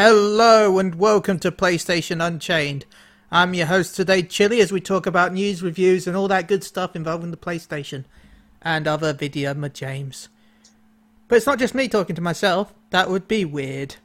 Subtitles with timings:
[0.00, 2.86] Hello and welcome to PlayStation Unchained.
[3.32, 6.62] I'm your host today, Chili, as we talk about news, reviews, and all that good
[6.62, 8.04] stuff involving the PlayStation
[8.62, 10.28] and other video James.
[11.26, 13.96] But it's not just me talking to myself, that would be weird.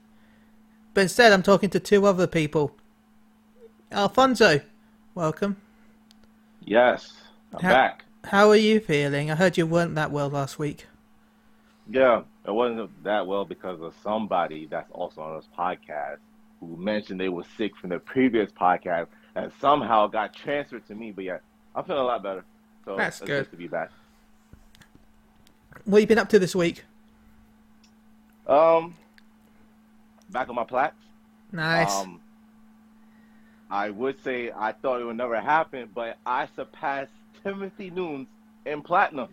[0.96, 2.76] But instead, I'm talking to two other people.
[3.92, 4.62] Alfonso,
[5.14, 5.58] welcome.
[6.66, 7.14] Yes,
[7.54, 8.06] I'm How- back.
[8.24, 9.30] How are you feeling?
[9.30, 10.88] I heard you weren't that well last week.
[11.90, 16.18] Yeah, it wasn't that well because of somebody that's also on this podcast
[16.60, 21.12] who mentioned they were sick from the previous podcast and somehow got transferred to me.
[21.12, 21.38] But yeah,
[21.76, 22.46] I'm feeling a lot better.
[22.86, 23.52] So That's it's good.
[23.52, 23.92] to be back.
[25.86, 26.84] What have you been up to this week?
[28.48, 28.96] Um,
[30.30, 30.96] back on my plaques.
[31.52, 31.94] Nice.
[31.94, 32.20] Um,
[33.70, 37.12] I would say I thought it would never happen, but I surpassed
[37.44, 38.28] Timothy Nunes
[38.66, 39.30] in platinum.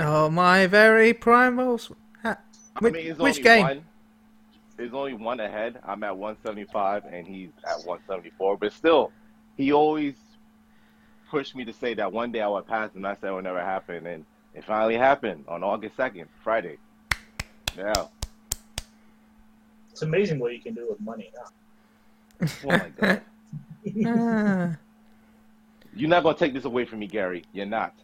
[0.00, 1.92] Oh, my very primals.
[2.22, 2.38] Ha-
[2.76, 3.62] I Which, mean, it's which only game?
[3.62, 3.84] One,
[4.76, 5.80] there's only one ahead.
[5.84, 8.56] I'm at 175 and he's at 174.
[8.58, 9.12] But still,
[9.56, 10.16] he always
[11.30, 13.04] pushed me to say that one day I would pass him.
[13.04, 14.06] I said it would never happen.
[14.06, 16.78] And it finally happened on August 2nd, Friday.
[17.76, 18.06] Yeah.
[19.90, 21.30] It's amazing what you can do with money.
[21.36, 21.50] Huh?
[22.64, 23.22] Oh my God.
[24.06, 24.76] Ah.
[25.94, 27.44] You're not going to take this away from me, Gary.
[27.52, 27.94] You're not.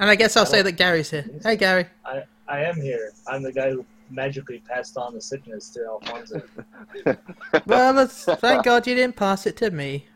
[0.00, 1.26] And I guess I'll I say that Gary's here.
[1.42, 1.86] Hey, Gary.
[2.06, 3.12] I, I am here.
[3.26, 6.42] I'm the guy who magically passed on the sickness to Alfonso.
[7.66, 10.06] Well, that's, thank God you didn't pass it to me.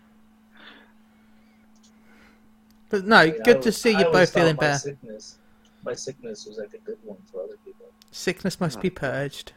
[2.89, 4.79] But no, I mean, good I to see I you both feeling thought my better.
[4.79, 5.39] Sickness,
[5.85, 7.87] my sickness was like a good one for other people.
[8.11, 8.95] Sickness must be hmm.
[8.95, 9.53] purged.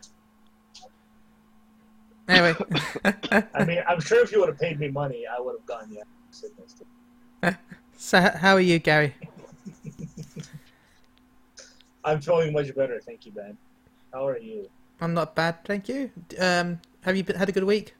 [2.28, 2.56] Anyway,
[3.54, 5.90] I mean, I'm sure if you would have paid me money, I would have gone,
[5.90, 6.76] yeah, sickness.
[7.98, 9.16] so how are you, Gary?
[12.08, 13.58] I'm feeling much better, thank you, Ben.
[14.14, 14.70] How are you?
[15.02, 16.10] I'm not bad, thank you.
[16.40, 17.96] Um, have you had a good week?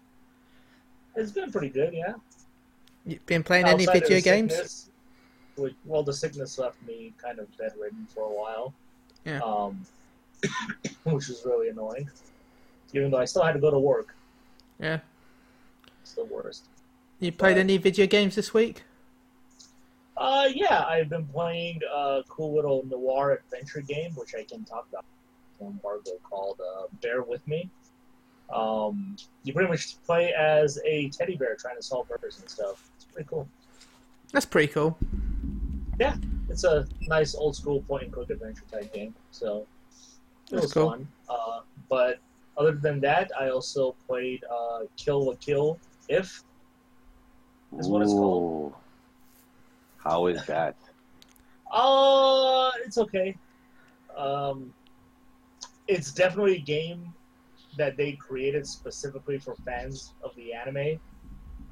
[1.18, 2.14] It's been pretty good, yeah.
[3.06, 4.54] You been playing any Outside of video games?
[4.54, 4.90] sickness,
[5.58, 8.74] which, well, the sickness left me kind of bedridden for a while.
[9.26, 9.42] Yeah.
[9.42, 9.86] Um,
[11.04, 12.10] which was really annoying.
[12.94, 14.16] Even though I still had to go to work.
[14.80, 15.00] Yeah.
[16.02, 16.64] It's the worst.
[17.20, 18.84] You played But- any video games this week?
[20.18, 24.88] Uh, yeah, I've been playing a cool little noir adventure game, which I can talk
[24.90, 25.06] about
[25.60, 27.70] on embargo called uh, Bear With Me.
[28.52, 32.90] Um, you pretty much play as a teddy bear trying to solve murders and stuff.
[32.96, 33.48] It's pretty cool.
[34.32, 34.98] That's pretty cool.
[36.00, 36.16] Yeah,
[36.50, 39.66] it's a nice old school point and click adventure type game, so
[40.48, 40.90] it That's was cool.
[40.92, 41.08] fun.
[41.30, 42.20] Uh, but
[42.58, 46.44] other than that, I also played uh, Kill la Kill If.
[47.78, 48.74] Is what it's called.
[50.08, 50.76] How is that?
[51.70, 53.36] Uh, it's okay.
[54.16, 54.74] Um,
[55.90, 57.14] it's definitely a game
[57.78, 60.98] that they created specifically for fans of the anime,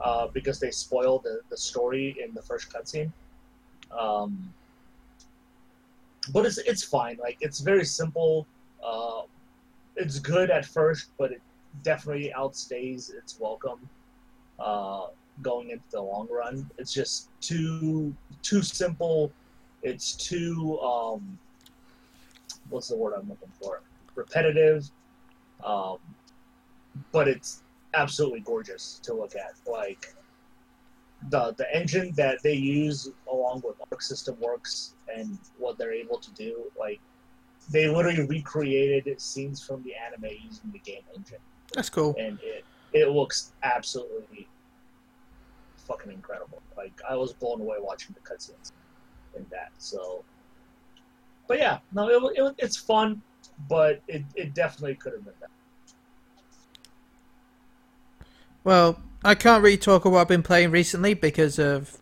[0.02, 3.10] uh, because they spoiled the, the story in the first cutscene.
[3.98, 4.54] Um,
[6.34, 7.18] but it's it's fine.
[7.22, 8.46] Like it's very simple.
[8.86, 9.22] Uh,
[9.96, 11.42] it's good at first, but it
[11.84, 13.80] definitely outstays its welcome.
[14.60, 15.08] Uh,
[15.42, 19.32] going into the long run, it's just too too simple.
[19.84, 21.38] It's too um,
[22.70, 23.82] what's the word I'm looking for?
[24.16, 24.90] Repetitive.
[25.64, 25.98] Um,
[27.12, 27.64] but it's
[27.94, 29.54] absolutely gorgeous to look at.
[29.70, 30.14] Like
[31.30, 36.18] the the engine that they use along with Arc System Works and what they're able
[36.20, 37.00] to do, like
[37.72, 41.40] they literally recreated scenes from the anime using the game engine,
[41.74, 42.16] That's cool.
[42.20, 42.64] and it
[42.94, 44.48] it looks absolutely
[45.86, 46.62] fucking incredible.
[46.76, 48.72] Like I was blown away watching the cutscenes
[49.36, 49.72] in that.
[49.78, 50.24] So,
[51.48, 53.22] but yeah, no, it, it, it's fun,
[53.70, 55.52] but it, it definitely could have been better.
[58.64, 61.98] Well, I can't really talk about what I've been playing recently because of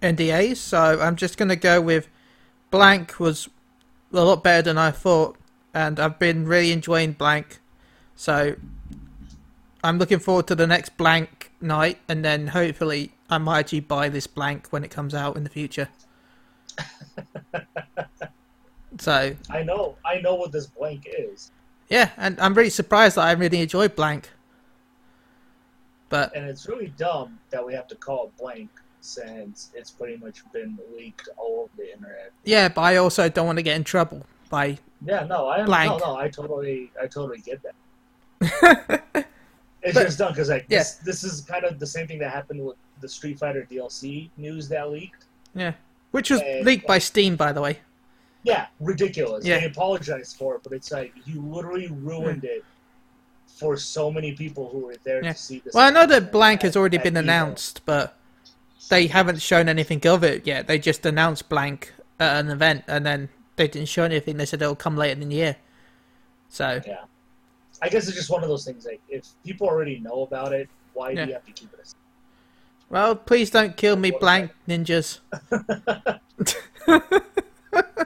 [0.00, 2.08] NDAs, so I'm just going to go with
[2.70, 3.48] Blank was
[4.12, 5.36] a lot better than I thought,
[5.72, 7.60] and I've been really enjoying Blank.
[8.16, 8.56] So
[9.84, 14.08] I'm looking forward to the next Blank night, and then hopefully I might actually buy
[14.08, 15.88] this Blank when it comes out in the future.
[18.98, 21.50] so I know, I know what this blank is,
[21.88, 24.30] yeah, and I'm really surprised that I really enjoyed Blank.
[26.08, 28.70] But and it's really dumb that we have to call it blank
[29.00, 32.32] since it's pretty much been leaked all over the internet.
[32.44, 36.00] yeah, but I also don't want to get in trouble by Yeah, no, I Blank.
[36.00, 39.02] no, no, I totally, I totally get that.
[39.84, 40.78] It's But- just done because like yeah.
[40.78, 44.30] this, this is kind of the same thing that happened with the Street Fighter DLC
[44.36, 45.26] news that leaked.
[45.54, 45.74] Yeah,
[46.10, 47.78] which was And- leaked by Steam, by the way.
[48.44, 49.44] Yeah, ridiculous.
[49.44, 49.60] Yeah.
[49.60, 52.64] They apologized for it, but it's like you literally ruined it
[53.46, 55.32] for so many people who were there Yeah.
[55.32, 55.74] to see this.
[55.74, 58.16] Well, I know that blank has already been announced, but
[58.88, 60.66] they haven't shown anything of it yet.
[60.66, 64.36] They just announced blank at an event, and then they didn't show anything.
[64.38, 65.56] They said it'll come later in the year.
[66.48, 67.04] So Yeah,
[67.82, 68.84] I guess it's just one of those things.
[68.86, 71.24] Like, if people already know about it, why Yeah.
[71.24, 71.80] do you have to keep it?
[71.80, 72.00] a secret?
[72.90, 75.20] Well, please don't kill me, What blank ninjas.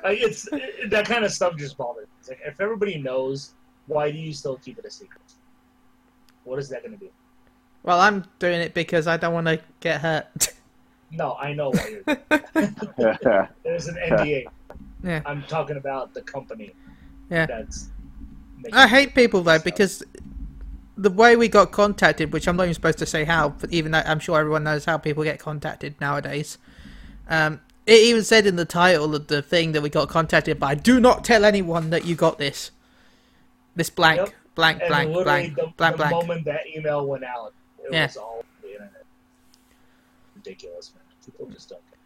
[0.03, 2.05] Like, it's it, that kind of stuff just bothers.
[2.07, 2.11] me.
[2.21, 3.53] It's like if everybody knows,
[3.87, 5.21] why do you still keep it a secret?
[6.45, 7.11] What is that going to do?
[7.83, 10.55] Well, I'm doing it because I don't want to get hurt.
[11.11, 12.03] No, I know why you're.
[12.03, 12.19] Doing
[12.99, 13.49] it.
[13.65, 14.45] There's an NDA.
[15.03, 15.23] Yeah.
[15.27, 16.75] I'm talking about the company.
[17.31, 17.47] Yeah.
[17.47, 17.89] That's.
[18.73, 20.03] I hate people though because
[20.97, 23.93] the way we got contacted, which I'm not even supposed to say how, but even
[23.93, 26.59] though I'm sure everyone knows how people get contacted nowadays.
[27.29, 30.75] Um, it even said in the title of the thing that we got contacted by,
[30.75, 32.71] "Do not tell anyone that you got this."
[33.77, 34.35] This blank, Yep.
[34.57, 36.13] blank, And blank, blank, the, blank, the blank.
[36.13, 38.07] moment that email went out, it Yeah.
[38.07, 39.05] was all over the internet.
[40.35, 41.05] Ridiculous, man.
[41.25, 41.99] People just don't get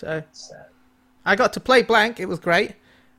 [0.00, 0.24] So it.
[0.30, 0.66] It's sad.
[1.24, 2.18] I got to play blank.
[2.20, 2.72] It was great.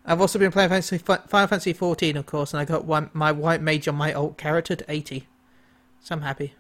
[0.09, 3.31] I've also been playing Fantasy, Final Fantasy 14, of course, and I got one, my
[3.31, 5.27] white mage on my alt character to 80.
[6.01, 6.55] So I'm happy.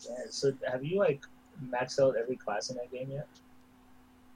[0.00, 1.20] Yeah, so have you like
[1.68, 3.28] maxed out every class in that game yet?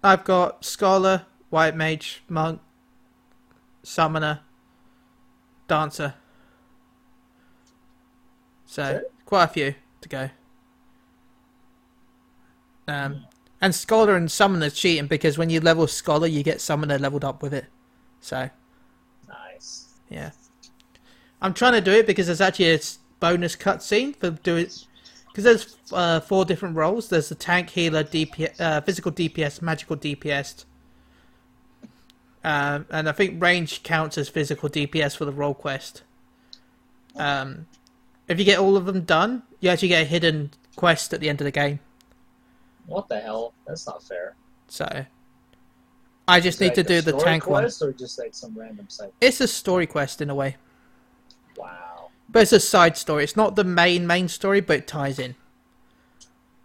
[0.03, 2.61] I've got Scholar, White Mage, Monk,
[3.83, 4.41] Summoner,
[5.67, 6.13] Dancer.
[8.67, 10.31] So, quite a few to go.
[12.87, 13.25] Um,
[13.63, 17.43] and Scholar and Summoner's cheating because when you level Scholar, you get Summoner leveled up
[17.43, 17.65] with it.
[18.25, 18.49] So,
[19.29, 19.85] Nice.
[20.09, 20.31] yeah.
[21.43, 22.81] I'm trying to do it because there's actually a
[23.21, 24.69] bonus cutscene for doing.
[25.27, 27.11] Because there's uh, four different roles.
[27.11, 30.65] There's the tank, healer, DPS, uh, physical DPS, magical DPS.
[32.43, 36.03] Um, and I think range counts as physical DPS for the role quest.
[37.17, 37.67] Um,
[38.27, 41.29] if you get all of them done, you actually get a hidden quest at the
[41.29, 41.81] end of the game.
[42.87, 43.53] What the hell?
[43.67, 44.35] That's not fair.
[44.69, 45.05] So,
[46.27, 47.63] I just need that to do the tank one.
[47.63, 49.13] quest or just like some random site?
[49.21, 50.57] It's a story quest in a way.
[51.57, 52.11] Wow.
[52.29, 53.25] But it's a side story.
[53.25, 55.35] It's not the main main story, but it ties in.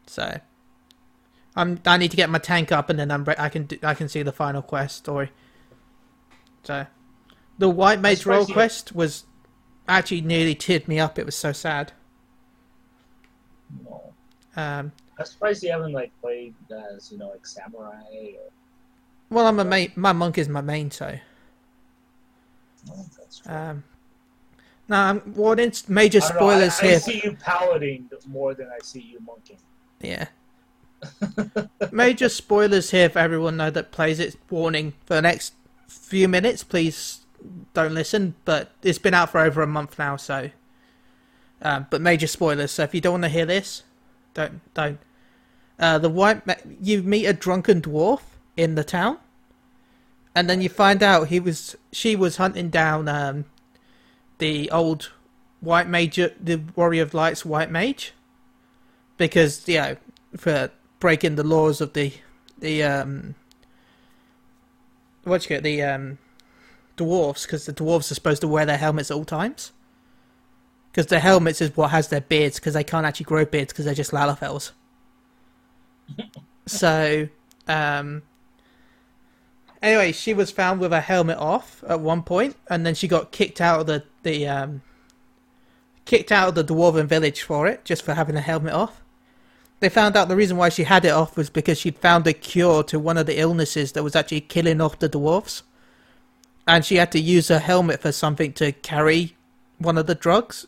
[0.08, 0.40] So,
[1.56, 3.94] I'm I need to get my tank up, and then I'm I can do, I
[3.94, 5.32] can see the final quest story.
[6.64, 6.88] So,
[7.58, 9.26] the white mage role you- quest was
[9.88, 11.20] actually nearly teared me up.
[11.20, 11.92] It was so sad.
[13.84, 14.14] No.
[14.56, 16.56] Um, I'm surprised you haven't like played
[16.96, 18.02] as you know like samurai.
[18.12, 18.52] Or...
[19.30, 19.92] well, I'm a main.
[19.96, 21.18] My monk is my main, so
[22.92, 23.06] Oh,
[23.46, 23.84] um.
[24.88, 25.72] No, I'm warning.
[25.88, 26.96] Major I know, I- spoilers I, here.
[26.96, 29.58] I see you palading more than I see you monking.
[30.02, 30.28] Yeah.
[31.92, 34.36] Major spoilers here for everyone know that plays it.
[34.50, 35.54] Warning for the next
[35.88, 37.20] few minutes, please
[37.74, 38.34] don't listen.
[38.46, 40.50] But it's been out for over a month now, so.
[41.62, 42.72] Um, but major spoilers.
[42.72, 43.84] So if you don't want to hear this,
[44.34, 45.00] don't don't.
[45.78, 48.22] Uh, the white ma- you meet a drunken dwarf
[48.60, 49.18] in the town,
[50.36, 53.46] and then you find out he was she was hunting down um,
[54.40, 55.12] the old
[55.62, 58.14] white major, the warrior of lights white mage.
[59.18, 59.96] Because you know
[60.38, 62.14] for breaking the laws of the
[62.60, 63.36] the um
[65.24, 66.18] what you get the um
[66.98, 69.72] dwarves because the dwarves are supposed to wear their helmets at all times.
[70.92, 73.86] Because the helmets is what has their beards because they can't actually grow beards because
[73.86, 74.72] they're just Lalafells.
[76.66, 77.28] So
[77.68, 78.22] um
[79.82, 83.32] anyway she was found with her helmet off at one point and then she got
[83.32, 84.82] kicked out of the the um
[86.06, 89.02] kicked out of the dwarven village for it just for having a helmet off
[89.80, 92.34] they found out the reason why she had it off was because she'd found a
[92.34, 95.62] cure to one of the illnesses that was actually killing off the dwarves.
[96.68, 99.36] And she had to use her helmet for something to carry
[99.78, 100.68] one of the drugs.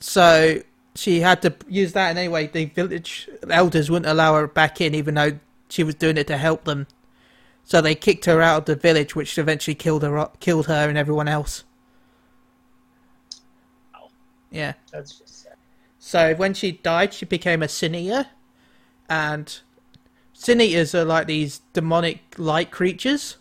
[0.00, 0.62] So
[0.94, 4.94] she had to use that, and anyway, the village elders wouldn't allow her back in,
[4.94, 6.86] even though she was doing it to help them.
[7.64, 10.98] So they kicked her out of the village, which eventually killed her, killed her and
[10.98, 11.64] everyone else.
[13.94, 14.10] Wow.
[14.50, 14.74] Yeah.
[14.92, 15.56] That's just sad.
[15.98, 18.26] So when she died, she became a eater,
[19.08, 19.60] and
[20.46, 23.38] eaters are like these demonic light creatures.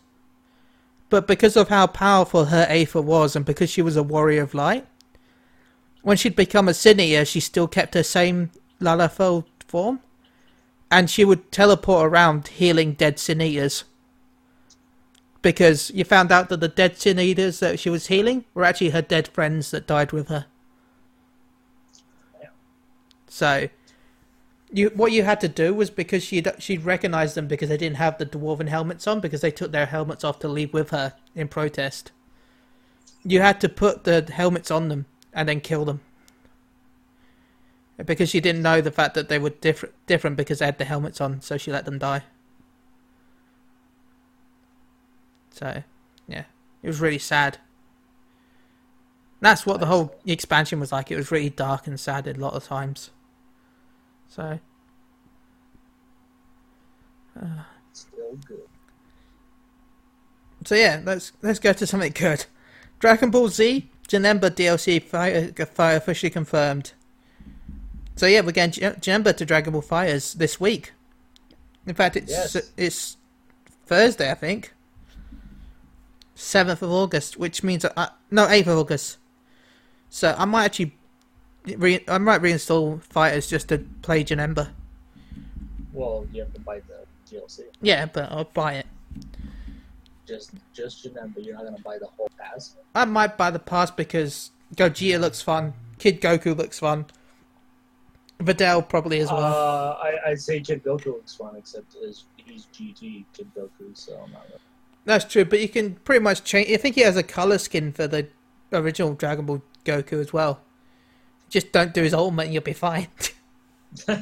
[1.10, 4.54] But because of how powerful her Aether was, and because she was a warrior of
[4.54, 4.88] light,
[6.02, 10.00] when she'd become a eater, she still kept her same Lalafell form,
[10.90, 13.84] and she would teleport around healing dead eaters.
[15.44, 18.90] Because you found out that the dead sin eaters that she was healing were actually
[18.90, 20.48] her dead friends that died with her.
[22.42, 22.50] Yeah.
[23.28, 23.68] So,
[24.72, 27.98] you what you had to do was because she'd she'd recognized them because they didn't
[27.98, 31.14] have the dwarven helmets on because they took their helmets off to leave with her
[31.36, 32.12] in protest.
[33.24, 36.02] You had to put the helmets on them, and then kill them.
[38.04, 40.86] Because she didn't know the fact that they were different different because they had the
[40.86, 42.24] helmets on, so she let them die.
[45.54, 45.84] So,
[46.28, 46.46] yeah,
[46.82, 47.60] it was really sad.
[49.40, 51.12] That's what the whole expansion was like.
[51.12, 53.12] It was really dark and sad a lot of times.
[54.28, 54.60] So,
[57.94, 58.62] Still good.
[60.66, 62.46] so yeah, let's let's go to something good.
[63.00, 66.94] Dragon Ball Z Janemba DLC fire, fire officially confirmed.
[68.16, 70.94] So yeah, we're getting Jan- Janemba to Dragon Ball FighterZ this week.
[71.86, 72.72] In fact, it's Yes.
[72.78, 73.18] it's
[73.86, 74.74] Thursday, I think.
[76.36, 79.18] Seventh of August, which means I, no eighth of August.
[80.10, 80.96] So I might actually
[81.66, 84.70] re- I might reinstall FighterZ just to play Janemba.
[85.92, 87.62] Well, you have to buy the DLC.
[87.82, 88.88] Yeah, but I'll buy it.
[90.26, 92.76] Just just remember, you're not gonna buy the whole pass.
[92.96, 97.06] I might buy the pass because Gogeta looks fun, Kid Goku looks fun,
[98.44, 99.42] Videl probably as well.
[99.44, 104.14] Uh, I I'd say Kid Goku looks fun, except his, he's GT Kid Goku, so
[104.24, 104.48] I'm not.
[104.48, 104.60] Gonna...
[105.06, 106.72] That's true, but you can pretty much change.
[106.72, 108.28] I think he has a color skin for the
[108.72, 110.62] original Dragon Ball Goku as well.
[111.50, 113.08] Just don't do his ultimate, and you'll be fine.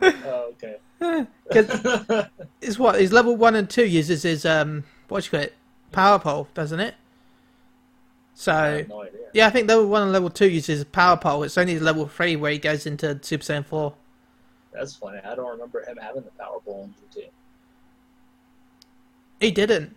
[0.00, 0.76] Oh, okay.
[2.60, 5.54] It's what his level one and two uses his um what do you call it
[5.92, 6.94] power pole, doesn't it?
[6.94, 6.96] I
[8.34, 9.20] So have no idea.
[9.32, 11.42] yeah, I think level one and level two uses power pole.
[11.44, 13.94] It's only level three where he goes into Super Saiyan four.
[14.78, 15.18] That's funny.
[15.24, 17.26] I don't remember him having the power ball in GT.
[19.40, 19.96] He didn't.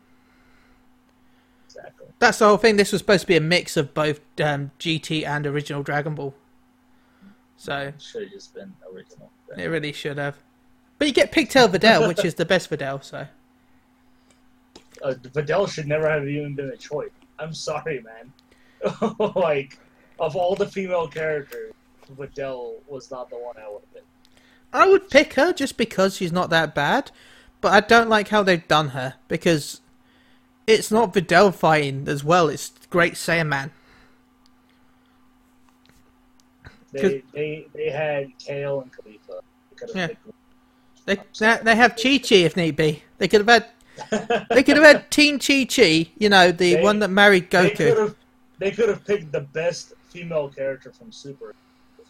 [1.67, 2.07] Exactly.
[2.17, 2.77] That's the whole thing.
[2.77, 6.33] This was supposed to be a mix of both um, GT and original Dragon Ball.
[7.57, 9.29] So it Should have just been original.
[9.55, 10.35] it really should have.
[10.97, 13.03] But you get Pigtail Videl, which is the best Videl.
[13.03, 13.27] So
[15.03, 17.09] Uh, Videl should never have even been a choice.
[17.39, 19.11] I'm sorry, man.
[19.35, 19.79] like,
[20.19, 21.73] of all the female characters,
[22.15, 24.03] Videl was not the one I would have been.
[24.73, 27.11] I would pick her just because she's not that bad.
[27.59, 29.81] But I don't like how they've done her because
[30.65, 32.47] it's not Videl fighting as well.
[32.49, 33.69] It's Great Saiyaman.
[36.91, 39.41] They they, they had Kale and Caulifla.
[39.93, 40.31] They have Yeah.
[41.05, 43.03] They they they have Chi Chi if need be.
[43.17, 43.63] They could have
[44.09, 46.09] had they could have had Teen Chi Chi.
[46.17, 47.99] You know the They- one that married They could Goku.
[47.99, 48.15] have
[48.59, 51.55] they could have picked the best female character from Super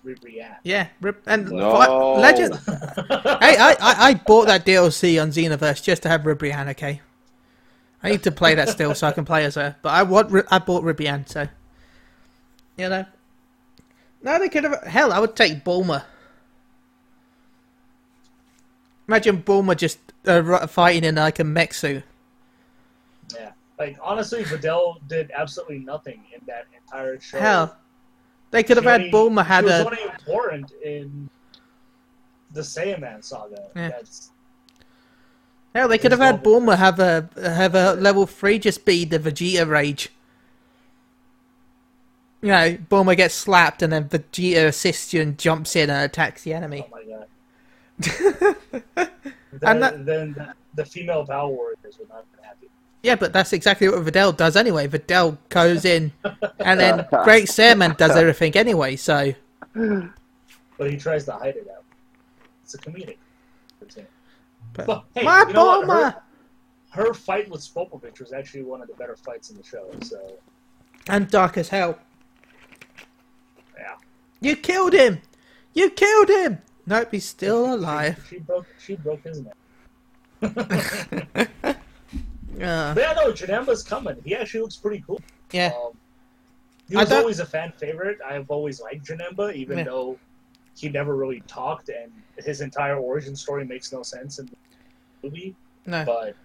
[0.04, 0.58] with Ribrianne.
[0.64, 1.72] Yeah, rip- and No.
[1.72, 2.56] fi- Legend.
[2.66, 6.70] hey, I, I I bought that DLC on Xenoverse just to have Ribrianne.
[6.70, 7.02] Okay,
[8.04, 9.76] I need to play that still so I can play as her.
[9.82, 11.48] But I want I bought Ribrianne, so
[12.78, 13.06] you know.
[14.24, 14.84] No, they could have.
[14.84, 16.04] Hell, I would take Bulma.
[19.08, 22.04] Imagine Bulma just uh, fighting in like a mech suit.
[23.34, 23.52] Yeah.
[23.80, 27.40] Like honestly, Videl did absolutely nothing in that entire show.
[27.40, 27.78] Hell,
[28.52, 29.86] they could have had only- Bulma had was a.
[29.86, 31.30] only important in
[32.52, 33.64] the Saiyaman saga.
[33.76, 33.90] Yeah.
[33.90, 34.30] That's
[35.74, 39.18] Hell, they could have had Bulma have a have a level three just be the
[39.20, 40.10] Vegeta rage.
[42.42, 46.44] You know, Bulma gets slapped and then Vegeta assists you and jumps in and attacks
[46.44, 46.86] the enemy.
[46.86, 47.28] oh my god.
[48.96, 49.10] then,
[49.62, 52.68] And that- then the, the female Power Warriors would not be happy.
[53.04, 54.88] Yeah, but that's exactly what Videl does anyway.
[54.88, 56.12] Videl goes in,
[56.60, 58.96] and then Great Saiyaman does everything anyway.
[58.96, 59.34] So
[59.74, 61.84] But he tries to hide it out.
[62.64, 63.18] It's a comedic
[63.80, 64.08] routine.
[64.74, 66.24] but, But, hey, my you know what?
[66.92, 69.90] Her, her fight with Spopovich was actually one of the better fights in the show.
[70.02, 70.34] So
[71.08, 71.98] and dark as hell.
[73.78, 73.96] yeah,
[74.42, 75.22] You killed him.
[75.74, 76.60] You killed him.
[76.86, 78.24] Nope, he's still alive.
[78.30, 78.68] She, she broke.
[78.80, 79.58] She broke his neck.
[82.62, 84.18] Uh, But yeah, no, Janemba's coming.
[84.24, 85.22] He actually looks pretty cool.
[85.52, 85.94] yeah, Um,
[86.90, 88.20] he was don't- always a fan favorite.
[88.26, 89.84] I've always liked Janemba, even Yeah.
[89.86, 90.20] though
[90.78, 94.56] he never really talked, and his entire origin story makes no sense in the
[95.24, 95.56] movie.
[95.86, 96.06] no.
[96.06, 96.36] But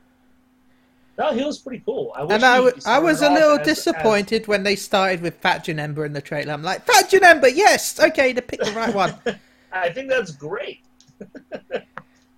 [1.19, 2.13] no, he was pretty cool.
[2.15, 5.65] I And I, w- I was a little as- disappointed when they started with Fat
[5.65, 6.53] Janemba in the trailer.
[6.53, 9.15] I'm like, Fat Janemba, yes, okay, to pick the right one.
[9.73, 10.81] I think that's great.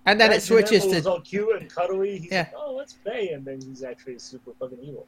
[0.09, 2.17] And then That it switches Janemba was to, all cute and cuddly.
[2.17, 2.39] He's Yeah.
[2.39, 5.05] like, oh, let's play, and then he's actually super fucking evil.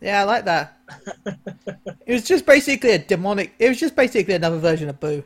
[0.00, 0.78] yeah, I like that.
[2.06, 3.52] It was just basically a demonic.
[3.58, 5.22] It was just basically another version of Boo.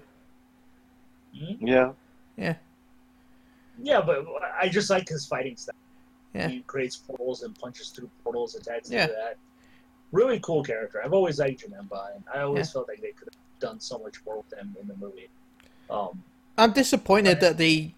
[1.32, 1.92] Yeah.
[2.36, 2.54] Yeah,
[3.82, 4.26] Yeah, but
[4.60, 5.74] I just like his fighting style.
[6.34, 6.48] Yeah.
[6.48, 9.04] He creates portals and punches through portals, attacks Yeah.
[9.04, 9.36] into that.
[10.12, 11.00] Really cool character.
[11.02, 12.72] I've always liked Janemba, and I always Yeah.
[12.72, 15.28] felt like they could have done so much more with him in the movie.
[15.88, 16.22] Um,
[16.58, 17.90] I'm disappointed that the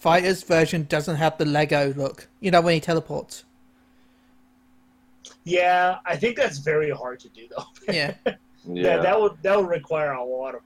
[0.00, 2.26] fighters version doesn't have the Lego look.
[2.40, 3.44] You know when he teleports.
[5.44, 7.92] Yeah, I think that's very hard to do though.
[7.92, 8.14] Yeah.
[8.68, 8.96] Yeah.
[8.96, 10.60] that, that would that would require a lot of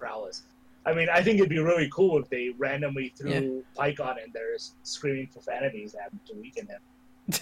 [0.00, 0.42] prowess.
[0.84, 4.56] I mean, I think it'd be really cool if they randomly threw Pikkon in there
[4.82, 6.80] screaming profanities at him to weaken him.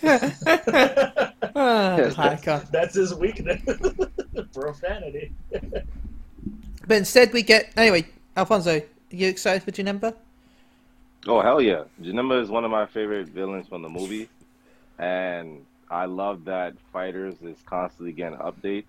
[1.57, 2.71] Ah, Pikkon.
[2.71, 3.63] That's his weakness.
[4.53, 5.33] Profanity.
[6.87, 8.07] But instead, we get anyway.
[8.37, 10.15] Alfonso, are you excited for Janemba?
[11.29, 11.85] Oh hell yeah!
[12.01, 14.29] Janemba is one of my favorite villains from the movie,
[14.97, 18.85] and I love that FighterZ is constantly getting updates.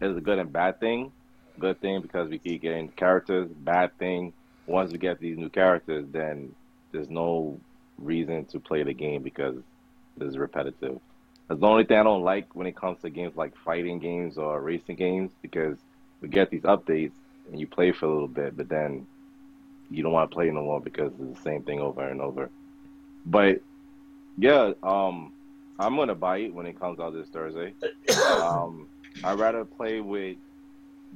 [0.00, 1.12] It's a good and bad thing.
[1.60, 3.48] Good thing because we keep getting characters.
[3.48, 4.32] Bad thing,
[4.66, 6.52] once we get these new characters, then
[6.90, 7.60] there's no
[7.96, 9.54] reason to play the game because
[10.20, 10.98] it's repetitive.
[11.46, 14.36] That's the only thing I don't like when it comes to games like fighting games
[14.36, 15.78] or racing games because
[16.20, 17.12] we get these updates
[17.48, 19.06] and you play for a little bit, but then
[19.90, 22.50] you don't want to play no more because it's the same thing over and over.
[23.26, 23.60] But
[24.36, 25.32] yeah, um,
[25.78, 27.74] I'm gonna buy it when it comes out this Thursday.
[28.40, 28.88] Um,
[29.24, 30.36] I'd rather play with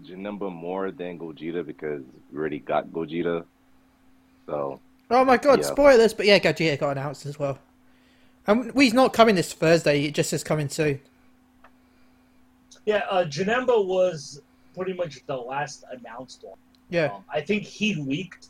[0.04, 2.02] Janemba more than Gogeta because
[2.32, 3.44] we already got Gogeta.
[4.46, 5.66] So Oh my god, Yeah.
[5.66, 6.14] spoilers!
[6.14, 7.58] But yeah, Gogeta got announced as well.
[8.46, 10.04] Um, well, he's not coming this Thursday.
[10.04, 11.00] It just says coming soon.
[12.86, 14.40] Yeah, uh, Janemba was
[14.74, 16.58] pretty much the last announced one.
[16.90, 18.48] Yeah, Um, I think he leaked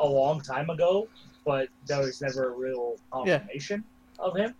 [0.00, 1.08] a long time ago,
[1.44, 3.84] but there was never a real confirmation
[4.18, 4.54] of him.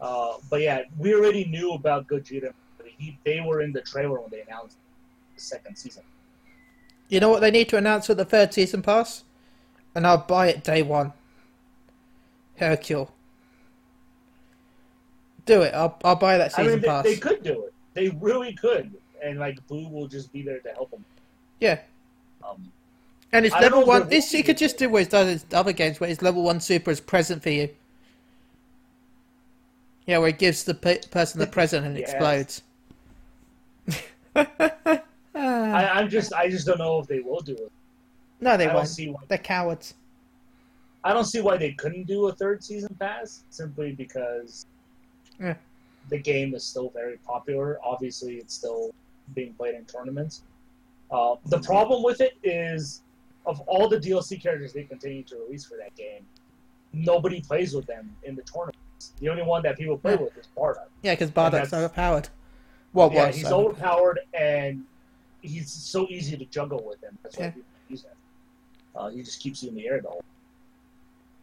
[0.00, 2.52] Uh, but yeah, we already knew about Gogeta.
[2.98, 4.76] He, they were in the trailer when they announced
[5.36, 6.02] the second season.
[7.08, 9.24] you know what they need to announce with the third season pass,
[9.94, 11.12] and I'll buy it day one.
[12.56, 13.10] Hercule.
[15.46, 15.74] Do it.
[15.74, 17.04] I'll I'll buy that I season mean, they, pass.
[17.04, 17.72] they could do it.
[17.94, 21.04] They really could, and like Boo will just be there to help them.
[21.60, 21.78] Yeah,
[22.48, 22.72] Um,
[23.32, 24.08] and it's I level one.
[24.08, 26.60] This you could just do what it's done in other games, where it's level one
[26.60, 27.68] super is present for you.
[30.06, 32.10] Yeah, where it gives the pe- person the present and Yes.
[32.12, 32.62] explodes.
[34.36, 35.00] I,
[35.34, 37.72] I'm just, I just don't know if they will do it.
[38.40, 38.88] no, they I won't.
[38.88, 39.20] see why.
[39.28, 39.94] They're cowards.
[41.04, 44.66] I don't see why they couldn't do a third season pass simply because
[45.40, 45.54] Yeah.
[46.10, 47.78] the game is still very popular.
[47.84, 48.94] Obviously, it's still
[49.34, 50.42] being played in tournaments.
[51.10, 53.02] Uh, the problem with it is,
[53.46, 56.24] of all the DLC characters they continue to release for that game,
[56.92, 59.12] nobody plays with them in the tournaments.
[59.18, 60.20] The only one that people play Yeah.
[60.22, 60.88] with is Bardock.
[61.02, 62.28] Yeah, because And Bardock's that's- overpowered.
[62.92, 63.66] Well, yeah, was he's so.
[63.66, 64.84] overpowered and
[65.40, 67.18] he's so easy to juggle with him.
[67.22, 67.50] That's why Yeah.
[67.52, 68.10] people use him.
[68.94, 70.24] Uh, he just keeps you in the air the whole.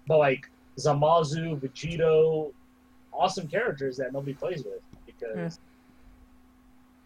[0.08, 2.54] But like Zamasu, Vegito,
[3.12, 5.50] awesome characters that nobody plays with because Yeah.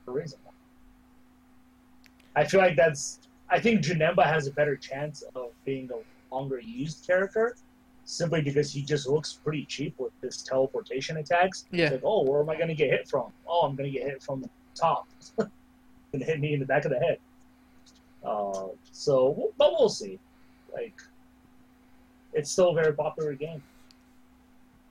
[0.05, 0.37] for a reason.
[2.35, 3.19] I feel like that's.
[3.53, 7.55] I think Janemba has a better chance of being a longer used character,
[8.03, 11.65] simply because he just looks pretty cheap with his teleportation attacks.
[11.69, 11.85] Yeah.
[11.85, 13.31] It's like, oh, where am I going to get hit from?
[13.47, 15.07] Oh, I'm going to get hit from the top.
[15.37, 17.19] and hit me in the back of the head.
[18.25, 20.17] Uh, so, but we'll see.
[20.73, 20.99] Like,
[22.33, 23.61] it's still a very popular game.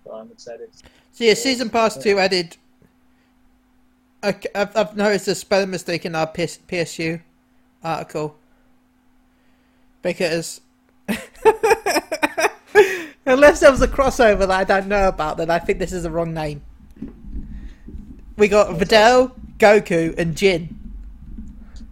[0.04, 0.68] So I'm excited.
[1.10, 2.56] So yeah, season pass two added.
[4.22, 7.20] I, have I've noticed a spelling mistake in our PS, PSU
[7.82, 8.36] article
[10.02, 10.60] because
[13.26, 16.02] unless there was a crossover that I don't know about, then I think this is
[16.02, 16.62] the wrong name.
[18.36, 20.78] We got Videl, Goku, and Jin.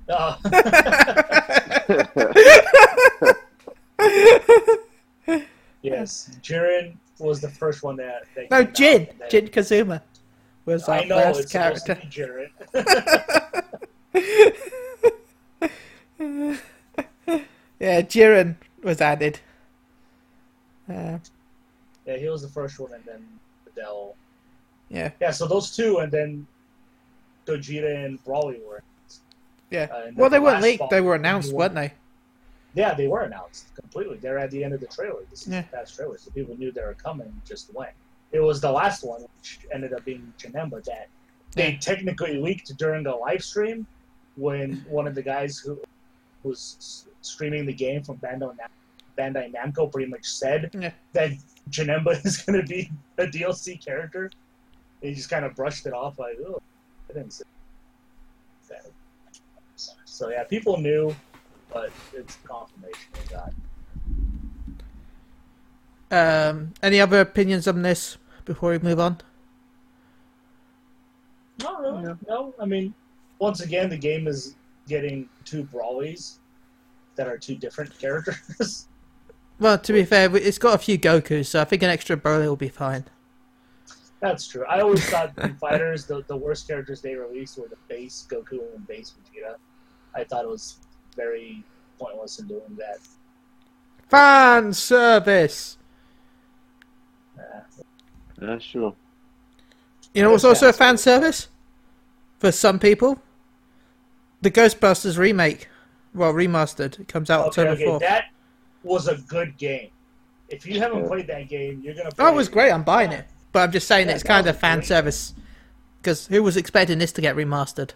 [0.09, 0.37] Uh,
[5.83, 8.25] yes, Jiren was the first one that.
[8.35, 9.09] that No, Jin.
[9.19, 10.03] then- Jin Kazama
[10.65, 11.95] was our know first character.
[12.11, 12.51] Jiren.
[17.81, 19.41] Yeah, Jiren was added.
[20.89, 21.19] Uh,
[22.07, 23.27] yeah, he was the first one, and then
[23.67, 24.15] Videl.
[24.91, 26.47] yeah, Yeah, so those two, and then
[27.47, 28.83] Gogeta and Broly were.
[29.71, 29.87] yeah.
[29.91, 31.93] Uh, well, they the weren't leaked; they were announced, weren't they?
[32.75, 34.19] Yeah, they were announced completely.
[34.19, 35.23] They're at the end of the trailer.
[35.31, 35.63] This is Yeah.
[35.63, 37.89] the past trailer, so people knew they were coming just when.
[38.33, 41.09] It was the last one, which ended up being Janemba, that
[41.53, 43.87] they technically leaked during the live stream
[44.37, 45.81] when one of the guys who
[46.45, 48.71] was streaming the game from Bandai, Nam-
[49.19, 50.93] Bandai Namco pretty much said Yeah.
[51.13, 51.31] that
[51.71, 54.31] Janemba is going to be a DLC character.
[55.01, 56.61] They just kind of brushed it off like, oh,
[57.09, 57.45] I didn't say
[58.69, 58.87] that.
[60.05, 61.15] So yeah, people knew,
[61.73, 63.53] but it's confirmation they got.
[66.13, 69.19] Um, any other opinions on this before we move on?
[71.63, 72.03] No, really.
[72.03, 72.19] No.
[72.29, 72.55] No.
[72.61, 72.93] I mean,
[73.39, 74.57] once again, the game is
[74.89, 76.39] getting two brawlies
[77.21, 78.87] that are two different characters.
[79.59, 82.47] Well, to be fair, it's got a few Gokus, so I think an extra Broly
[82.47, 83.05] will be fine.
[84.19, 84.65] That's true.
[84.65, 88.75] I always thought in fighters the, the worst characters they released were the base Goku
[88.75, 89.57] and base Vegeta.
[90.15, 90.79] I thought it was
[91.15, 91.63] very
[91.99, 93.01] pointless in doing that.
[94.09, 95.77] Fan service.
[97.39, 97.61] Uh,
[98.39, 98.97] That's true.
[100.15, 101.49] You know what's also a fan service
[102.39, 103.21] for some people?
[104.41, 105.69] The Ghostbusters remake,
[106.15, 108.01] well remastered, it comes out okay, October okay, fourth.
[108.01, 108.25] that
[108.83, 109.91] was a good game.
[110.49, 112.11] If you haven't played that game, you're gonna.
[112.11, 112.73] Play Oh, it was great.
[112.73, 114.89] I'm buying it, but I'm just saying Yeah, it's kind of fan great.
[114.89, 115.35] service
[116.03, 117.91] because who was expecting this to get remastered?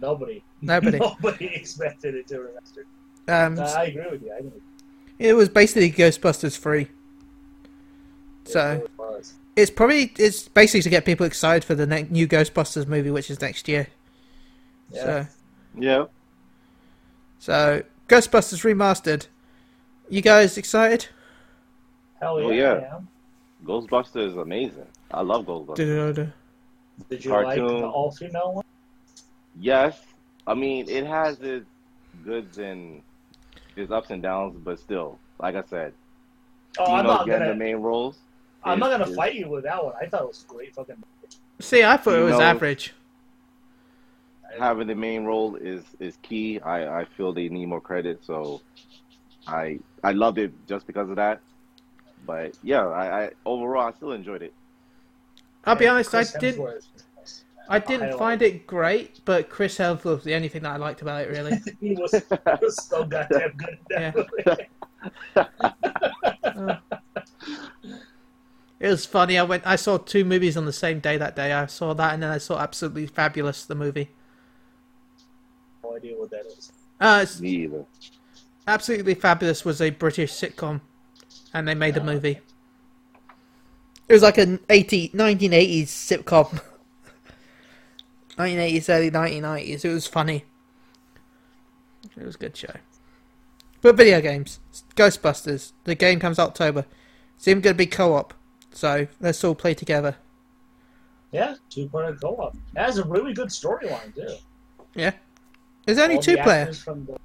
[0.00, 0.42] Nobody.
[0.62, 0.98] Nobody.
[1.00, 2.84] Nobody expected it to remaster.
[3.28, 4.32] Um, Uh, I agree with you.
[4.32, 4.60] I agree.
[5.18, 6.88] it was basically Ghostbusters free,
[8.44, 9.22] so It really
[9.54, 13.30] it's probably it's basically to get people excited for the ne- new Ghostbusters movie, which
[13.30, 13.88] is next year.
[14.90, 15.04] Yeah.
[15.04, 15.26] So,
[15.78, 16.04] Yeah.
[17.42, 19.26] So Ghostbusters remastered.
[20.08, 21.08] You guys excited?
[22.20, 22.46] Hell yeah.
[22.46, 23.00] Oh, yeah.
[23.64, 24.86] Ghostbusters is amazing.
[25.10, 25.74] I love Ghostbusters.
[25.74, 26.32] Du-du-du-du.
[27.10, 27.80] Did you like Cartoon.
[27.80, 28.64] the all female one?
[29.58, 30.00] Yes.
[30.46, 31.66] I mean, it has its
[32.24, 33.02] goods and
[33.74, 35.92] its ups and downs, but still, like I said,
[36.78, 37.52] Oh, I'm females not getting gonna.
[37.54, 38.18] the main roles.
[38.62, 39.94] I'm not gonna fight you with that one.
[40.00, 41.02] I thought it was a great fucking.
[41.58, 42.94] See, I thought it was know- average.
[44.58, 46.60] Having the main role is is key.
[46.60, 48.60] I I feel they need more credit, so
[49.46, 51.40] I I loved it just because of that.
[52.26, 54.52] But yeah, I, I overall I still enjoyed it.
[55.64, 56.60] I'll be honest, Chris I didn't.
[56.60, 56.86] Hemsworth.
[57.68, 58.18] I didn't highlight.
[58.18, 61.30] find it great, but Chris Hemsworth was the only thing that I liked about it.
[61.30, 62.20] Really, he was, he
[62.60, 63.78] was so goddamn good.
[63.90, 64.68] in that movie.
[66.54, 66.78] Oh.
[68.78, 69.38] it was funny.
[69.38, 69.66] I went.
[69.66, 71.52] I saw two movies on the same day that day.
[71.52, 74.10] I saw that, and then I saw Absolutely Fabulous, the movie.
[75.82, 76.72] No idea what that is.
[77.00, 77.84] Uh, it's, Me either.
[78.66, 80.80] Absolutely Fabulous was a British sitcom,
[81.52, 82.40] and they made a movie.
[84.08, 86.60] It was like an 80, 1980s sitcom.
[88.36, 89.84] 1980s, early 1990s.
[89.84, 90.44] It was funny.
[92.16, 92.74] It was a good show.
[93.80, 94.60] But video games.
[94.94, 95.72] Ghostbusters.
[95.84, 96.86] The game comes October.
[97.36, 98.32] It's even going to be co-op.
[98.70, 100.16] So let's all play together.
[101.32, 102.54] Yeah, two player co op.
[102.54, 104.36] It has a really good storyline too.
[104.94, 105.12] Yeah.
[105.84, 106.72] There's only two the player.
[106.72, 107.16] From the...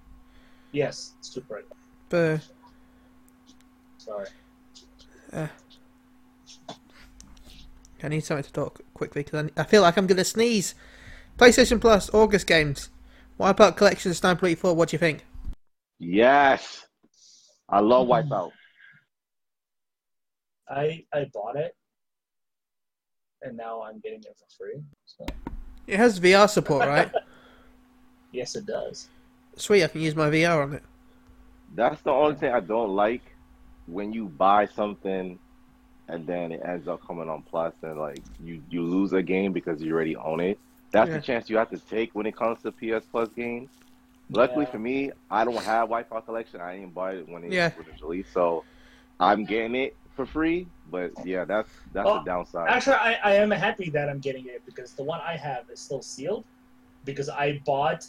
[0.71, 1.63] Yes, it's two player.
[2.09, 2.41] But
[3.97, 4.27] Sorry.
[8.03, 10.75] I need something to talk quickly because I, I feel like I'm going to sneeze.
[11.37, 12.89] PlayStation Plus August games.
[13.39, 14.73] Wipeout Collection Sniper Elite 4.
[14.73, 15.25] What do you think?
[15.99, 16.85] Yes,
[17.69, 18.29] I love Mm.
[18.29, 18.51] Wipeout.
[20.69, 21.73] I I bought it,
[23.41, 24.81] and now I'm getting it for free.
[25.05, 25.25] So
[25.87, 27.11] It has VR support, right?
[28.37, 29.07] yes, it does.
[29.55, 30.83] Sweet, I can use my VR on it.
[31.75, 33.23] That's the only thing I don't like
[33.87, 35.37] when you buy something
[36.07, 39.51] and then it ends up coming on Plus and like you you lose a game
[39.51, 40.57] because you already own it.
[40.91, 41.17] That's Yeah.
[41.17, 43.69] the chance you have to take when it comes to PS Plus games.
[44.29, 44.71] Luckily Yeah.
[44.71, 46.61] for me, I don't have Wipeout Collection.
[46.61, 47.71] I didn't buy it when it, Yeah.
[47.77, 48.63] was released, so
[49.19, 50.67] I'm getting it for free.
[50.89, 52.69] But yeah, that's that's Well, the downside.
[52.69, 55.79] Actually, I, I am happy that I'm getting it because the one I have is
[55.79, 56.45] still sealed
[57.03, 58.05] because I bought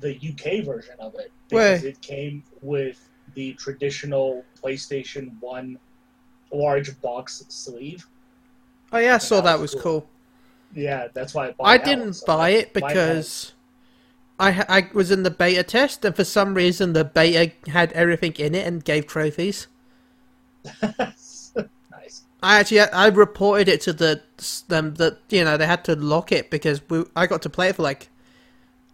[0.00, 1.84] the UK version of it because Wait.
[1.84, 5.78] it came with the traditional PlayStation One
[6.52, 8.06] large box sleeve.
[8.92, 9.82] Oh yeah, I saw That that was was cool.
[9.82, 10.08] cool.
[10.74, 11.68] Yeah, that's why I bought.
[11.68, 13.52] I didn't so buy it because
[14.38, 18.34] I I was in the beta test, and for some reason the beta had everything
[18.34, 19.68] in it and gave trophies.
[20.82, 21.52] nice.
[22.42, 24.22] I actually I reported it to the
[24.68, 27.68] them that you know they had to lock it because we, I got to play
[27.70, 28.08] it for like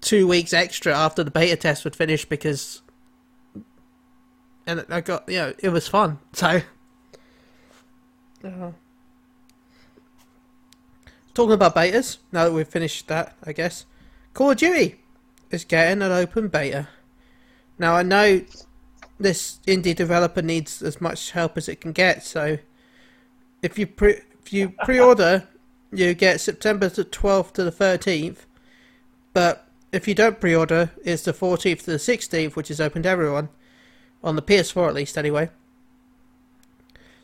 [0.00, 2.82] two weeks extra after the beta test would finish because
[4.66, 6.62] and I got you know it was fun so.
[8.42, 8.72] Uh,
[11.34, 13.84] talking about betas, now that we've finished that, I guess
[14.32, 15.00] Call of Duty
[15.50, 16.88] is getting an open beta.
[17.78, 18.42] Now I know
[19.18, 22.58] this indie developer needs as much help as it can get, so
[23.62, 25.46] if you pre if you pre-order,
[25.92, 28.38] you get September the 12th to the 13th.
[29.32, 33.09] But if you don't pre-order, it's the 14th to the 16th, which is open to
[33.09, 33.48] everyone
[34.22, 35.50] on the PS4 at least, anyway.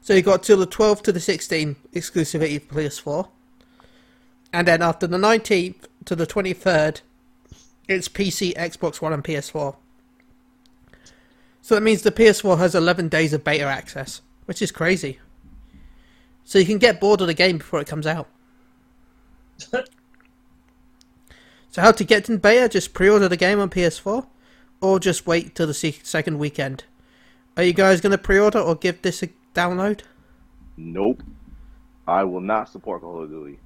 [0.00, 3.28] So you got till the 12th to the 16th exclusivity for PS4,
[4.52, 7.00] and then after the 19th to the 23rd,
[7.88, 9.76] it's PC, Xbox One, and PS4.
[11.62, 15.18] So that means the PS4 has 11 days of beta access, which is crazy.
[16.44, 18.28] So you can get bored of the game before it comes out.
[21.76, 22.70] so how to get in beta?
[22.70, 24.26] Just pre-order the game on PS4,
[24.80, 26.84] or just wait till the second weekend.
[27.54, 30.00] Are you guys going to pre-order or give this a download?
[30.78, 31.22] Nope.
[32.08, 33.58] I will not support Call of Duty.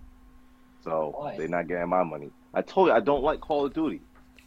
[0.83, 1.37] So Why?
[1.37, 2.31] they're not getting my money.
[2.53, 4.01] I told you I don't like Call of Duty.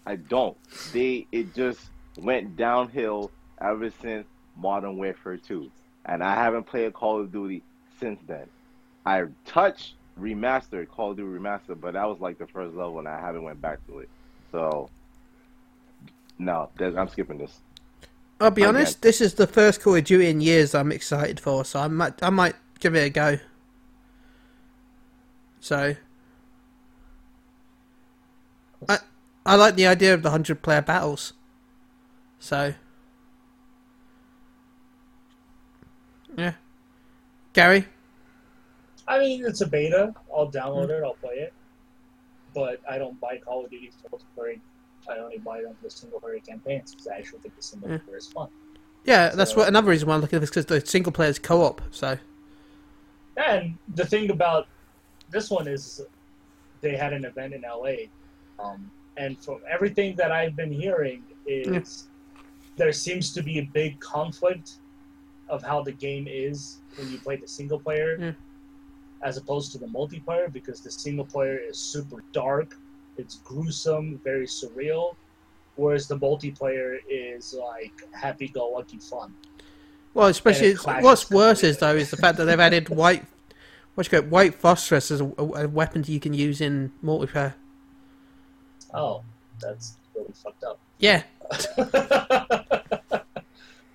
[0.05, 0.57] I don't.
[0.91, 1.79] They it just
[2.17, 5.71] went downhill ever since Modern Warfare 2.
[6.07, 7.63] And I haven't played Call of Duty
[7.97, 8.47] since then.
[9.05, 13.07] I touched remastered Call of Duty remastered, but that was like the first level and
[13.07, 14.09] I haven't went back to it.
[14.51, 14.89] So
[16.37, 17.59] no, I'm skipping this.
[18.39, 19.01] I'll be honest.
[19.01, 22.21] This is the first Call of Duty in years I'm excited for, so I might
[22.21, 23.39] I might give it a go.
[25.61, 25.95] So,
[28.89, 28.99] I
[29.45, 31.31] I like the idea of the hundred player battles.
[32.39, 32.73] So,
[36.37, 36.55] yeah,
[37.53, 37.87] Gary.
[39.13, 40.13] I mean, it's a beta.
[40.35, 41.03] I'll download it.
[41.03, 41.53] I'll play it.
[42.55, 44.59] But I don't buy Call of Duty multiplayer.
[45.07, 47.89] I only buy them for the single player campaigns because I actually think the single
[47.91, 47.97] Yeah.
[47.99, 48.49] player is fun.
[49.05, 51.37] Yeah, that's what another reason why I'm looking at this because the single player is
[51.37, 51.81] co-op.
[51.91, 52.17] So,
[53.37, 54.67] And the thing about
[55.29, 56.01] this one is
[56.81, 58.07] they had an event in LA.
[58.59, 62.07] Um, and from everything that I've been hearing is
[62.77, 64.73] there seems to be a big conflict
[65.49, 68.31] of how the game is when you play the single player Yeah.
[69.23, 72.77] As opposed to the multiplayer because the single player is super dark,
[73.17, 75.15] it's gruesome, very surreal,
[75.75, 79.33] whereas the multiplayer is like happy go lucky fun.
[80.13, 83.23] well, especially what's worse is though is the fact that they've added white,
[83.95, 87.53] what's it called, white phosphorus as a, a weapon you can use in multiplayer.
[88.93, 89.23] Oh,
[89.59, 90.79] that's really fucked up.
[90.99, 91.23] Yeah,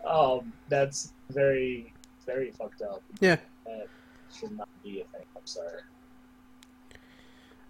[0.07, 1.93] um, that's very,
[2.27, 3.03] very fucked up.
[3.21, 3.37] Yeah.
[4.37, 5.25] Should not be a thing.
[5.37, 5.83] I'm sorry.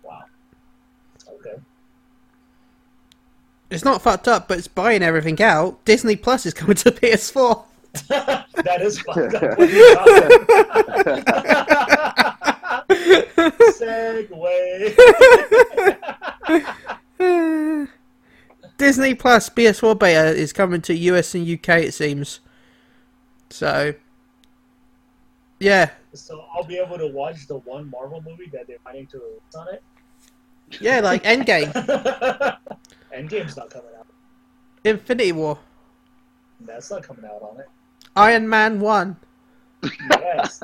[0.03, 0.25] Wow.
[1.31, 1.57] Okay.
[3.71, 5.85] it's not fucked up, but it's buying everything out.
[5.85, 7.65] Disney Plus is coming to PS4.
[8.09, 9.59] that is fucked up.
[13.79, 14.95] Segue.
[18.79, 22.41] Disney Plus PS4 beta is coming to US and UK, it seems.
[23.51, 23.95] So,
[25.61, 29.19] yeah, so I'll be able to watch the one Marvel movie that they're planning to
[29.19, 29.83] release on it.
[30.81, 31.73] yeah, like Endgame,
[33.15, 34.07] Endgame's not coming out.
[34.85, 35.59] Infinity War,
[36.61, 37.67] That's not coming out on it.
[38.17, 39.17] Iron Man One.
[40.11, 40.63] Yes.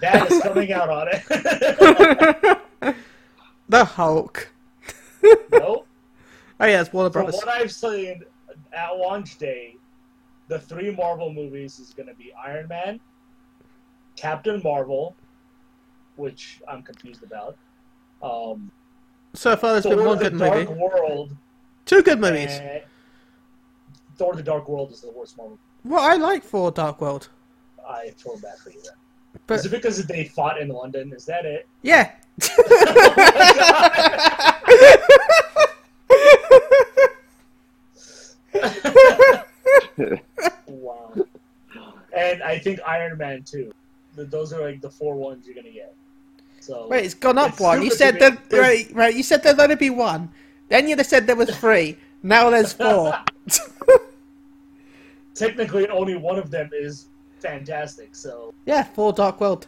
[0.00, 1.22] that is coming out on it.
[3.68, 4.48] the Hulk.
[5.52, 5.86] nope.
[6.58, 8.22] Oh yeah, it's Warner From what I've seen
[8.72, 9.76] at launch day,
[10.48, 12.98] the three Marvel movies is going to be Iron Man,
[14.16, 15.14] Captain Marvel,
[16.16, 17.56] which I'm confused about.
[18.22, 18.70] Um,
[19.34, 21.36] So far, there's Thor: been one the good Dark movie, World.
[21.84, 22.50] two good movies.
[22.52, 22.82] and
[24.16, 25.58] Thor: The Dark World is the worst Marvel.
[25.82, 27.28] What I like Thor: Dark World,
[27.86, 28.80] I feel bad for you.
[28.82, 28.94] Then.
[29.46, 31.12] but is it because they fought in London?
[31.12, 31.68] Is that it?
[31.82, 32.12] yeah.
[40.66, 41.12] Wow.
[42.16, 43.72] And I think Iron Man too.
[44.16, 45.94] Th- Those are like the four ones you're gonna get.
[46.60, 47.82] So Wait, it's gone up It's one.
[47.82, 49.14] You said to that right, right?
[49.14, 50.30] You said there'd only be one.
[50.68, 51.96] Then you said there was three.
[52.22, 53.14] Now there's four.
[55.34, 57.06] technically only one of them is
[57.38, 58.16] fantastic.
[58.16, 59.66] So yeah, four Dark World.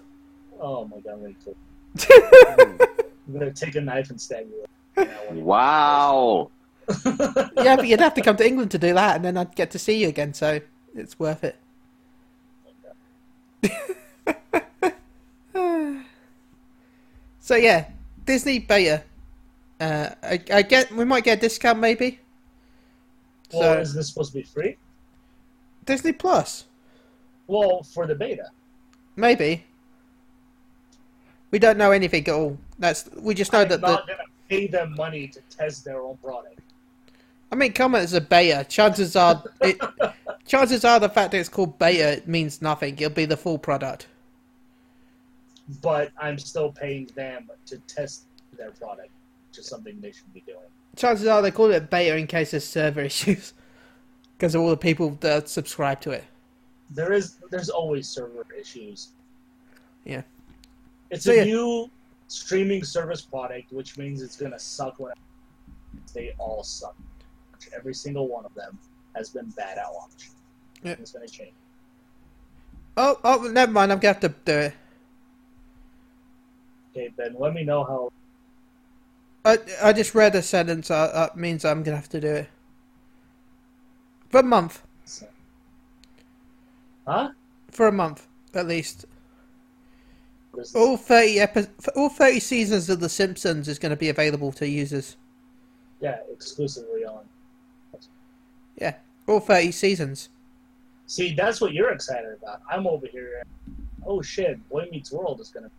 [0.60, 2.78] oh my god, I'm gonna,
[3.28, 4.64] I'm gonna take a knife and stab you.
[4.96, 5.44] with that one.
[5.44, 6.50] wow.
[7.56, 9.70] yeah, but you'd have to come to England to do that, and then I'd get
[9.72, 10.32] to see you again.
[10.32, 10.60] So
[10.94, 11.56] it's worth it.
[13.62, 13.94] Oh
[17.48, 17.86] so yeah,
[18.26, 19.02] Disney beta.
[19.80, 22.20] Uh, I, I get we might get a discount maybe.
[23.54, 24.76] Well, So- is this supposed to be free?
[25.86, 26.66] Disney Plus,
[27.46, 28.50] Well, for the beta.
[29.16, 29.64] maybe.
[31.50, 32.58] We don't know anything at all.
[32.78, 33.86] That's we just know I'm that the.
[33.86, 36.60] not gonna pay them money to test their own product.
[37.50, 38.66] I mean, come it's a beta.
[38.68, 39.80] Chances are, it,
[40.46, 42.92] chances are the fact that it's called beta means nothing.
[42.98, 44.06] It'll be the full product.
[45.82, 48.24] But I'm still paying them to test
[48.56, 49.10] their product,
[49.50, 50.58] which is something they should be doing.
[50.96, 53.52] Chances are they call it beta in case there's server issues,
[54.36, 56.24] because of all the people that subscribe to it.
[56.90, 59.08] There is there's always server issues.
[60.04, 60.22] Yeah.
[61.10, 61.44] It's So, a yeah.
[61.44, 61.90] new
[62.28, 65.12] streaming service product, which means it's gonna suck when
[66.14, 66.96] they all suck.
[67.76, 68.78] Every single one of them
[69.14, 70.30] has been bad at launch.
[70.82, 70.92] Yeah.
[70.92, 71.52] It's gonna change.
[72.96, 73.92] Oh, oh, never mind.
[73.92, 74.74] I'm gonna have to do it.
[76.98, 78.12] Okay, Ben, let me know how
[79.44, 80.90] I, I just read a sentence.
[80.90, 82.48] Uh, that means I'm gonna have to do it
[84.30, 84.82] for a month.
[87.06, 87.30] Huh?
[87.70, 89.06] For a month, at least.
[90.54, 94.50] This All thirty epi- all thirty seasons of The Simpsons is going to be available
[94.52, 95.16] to users.
[96.00, 97.24] yeah, exclusively on.
[98.76, 98.96] Yeah,
[99.28, 100.30] all thirty seasons.
[101.06, 102.60] See, that's what you're excited about.
[102.68, 103.44] I'm over here.
[104.04, 105.70] Oh shit, Boy Meets World is all for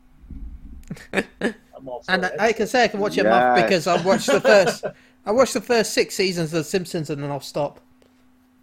[2.07, 2.33] And it.
[2.39, 4.85] I can say I can watch it a month because I've watched the first.
[5.25, 7.81] I watched the first six seasons of The Simpsons and then I'll stop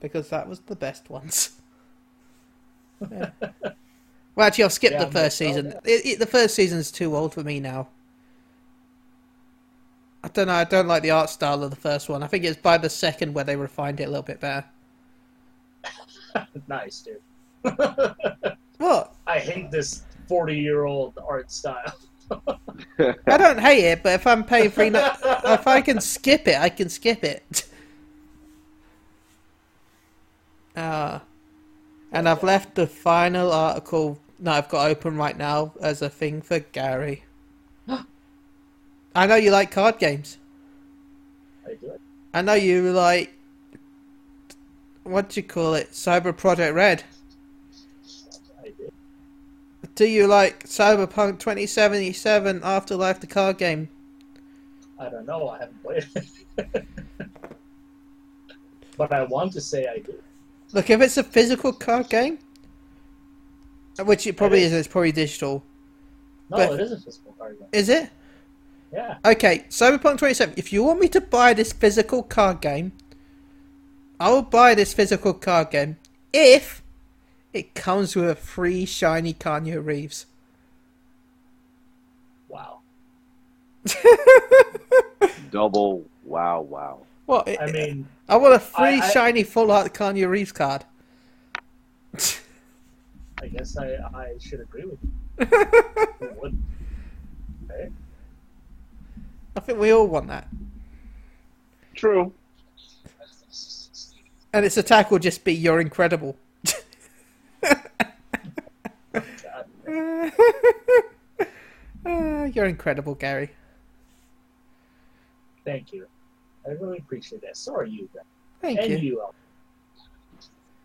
[0.00, 1.60] because that was the best ones.
[3.10, 3.30] Yeah.
[4.34, 5.72] Well, actually, I've skipped Yeah, the first season.
[5.84, 7.88] It, it, the first season's too old for me now.
[10.22, 10.52] I don't know.
[10.52, 12.22] I don't like the art style of the first one.
[12.22, 14.66] I think it's by the second where they refined it a little bit better.
[16.68, 17.22] nice, dude.
[18.76, 19.14] What?
[19.26, 21.94] I hate this 40 year old art style.
[22.30, 26.56] I don't hate it, but if I'm paying three, ni- if I can skip it,
[26.58, 27.66] I can skip it.
[30.76, 31.22] Ah,
[32.12, 36.42] and I've left the final article that I've got open right now as a thing
[36.42, 37.24] for Gary.
[39.14, 40.38] I know you like card games.
[41.66, 41.92] I do.
[42.34, 43.32] I know you like
[45.06, 45.92] what do you call it?
[45.92, 47.04] Cyber Project Red.
[49.96, 50.06] Do.
[50.06, 53.88] You like Cyberpunk 2077 Afterlife the card game?
[54.98, 55.48] I don't know.
[55.48, 56.87] I haven't played it.
[58.96, 60.14] but I want to say I do.
[60.72, 62.38] Look, if it's a physical card game,
[64.04, 65.64] which it probably It is, it's probably digital.
[66.50, 67.68] No, But- it is a physical card game.
[67.72, 68.11] Is it?
[68.92, 69.16] Yeah.
[69.24, 70.54] Okay, Cyberpunk 27.
[70.56, 72.92] If you want me to buy this physical card game,
[74.20, 75.96] I will buy this physical card game
[76.32, 76.82] if
[77.56, 80.26] it comes with a free shiny Keanu Reeves.
[82.48, 82.80] Wow.
[85.50, 87.00] Double wow wow.
[87.24, 87.48] What?
[87.60, 90.84] I mean, I want a free I- I- shiny full art Keanu Reeves card.
[93.42, 95.10] I guess I, I should agree with you.
[96.40, 96.60] Wouldn't?
[97.70, 97.90] Okay.
[99.56, 100.48] I think we all want that.
[101.94, 102.32] True.
[104.52, 106.36] And its attack will just be you're incredible.
[109.96, 111.46] God.
[112.09, 113.50] Ah, you're incredible, Gary.
[115.64, 116.06] Thank you.
[116.64, 117.56] I really appreciate that.
[117.56, 118.22] So are you, Ben.
[118.61, 118.98] Thank and you.
[118.98, 119.35] you, El.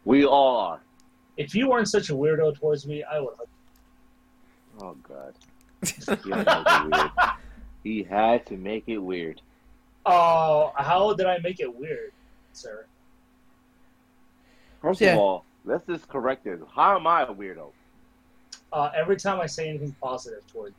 [0.03, 0.79] We all are.
[1.37, 3.35] If you weren't such a weirdo towards me, I would.
[4.81, 5.35] Oh God.
[5.83, 7.11] He had to make it weird.
[7.83, 9.41] He had to make it weird.
[10.07, 12.13] Oh, how did I make it weird,
[12.53, 12.85] sir?
[14.81, 15.13] First Yeah.
[15.13, 16.59] of all, let's just correct this.
[16.75, 17.71] How am I a weirdo?
[18.73, 20.75] Uh, every time I say anything positive towards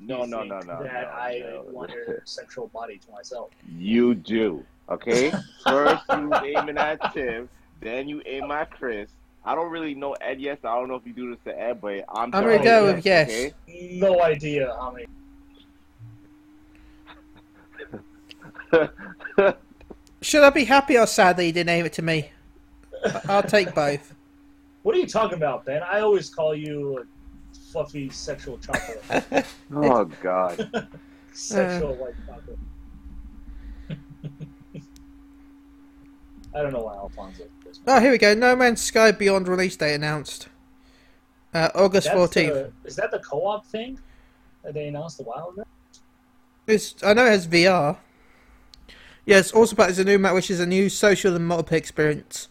[0.00, 0.82] No, you no, think no, no.
[0.82, 1.64] that no, I no.
[1.70, 3.50] want your sexual body to myself.
[3.68, 4.64] You do.
[4.88, 5.30] Okay?
[5.64, 7.48] First you aiming at Tim,
[7.80, 9.08] then you aim at Chris.
[9.44, 11.58] I don't really know Ed yet, so I don't know if you do this to
[11.58, 13.30] Ed, but I'm I'm gonna go with yes.
[13.30, 13.52] Okay?
[13.98, 15.06] No idea how many.
[20.20, 22.30] Should I be happy or sad that you didn't aim it to me?
[23.28, 24.14] I'll take both.
[24.82, 25.82] What are you talking about, Ben?
[25.82, 27.04] I always call you a
[27.70, 29.46] fluffy sexual chocolate.
[29.74, 30.88] oh God.
[31.32, 32.58] sexual white chocolate.
[36.54, 37.44] I don't know why Alfonso.
[37.64, 37.96] does that.
[37.98, 38.34] Oh, here we go.
[38.34, 40.48] No Man's Sky Beyond release date announced.
[41.54, 42.52] Uh, August That's 14th.
[42.52, 43.98] the- is that the co-op thing
[44.62, 45.64] that they announced a while ago?
[46.66, 47.96] It's, I know it has VR.
[49.26, 52.48] Yes, also part is a new map, which is a new social and multiplayer experience.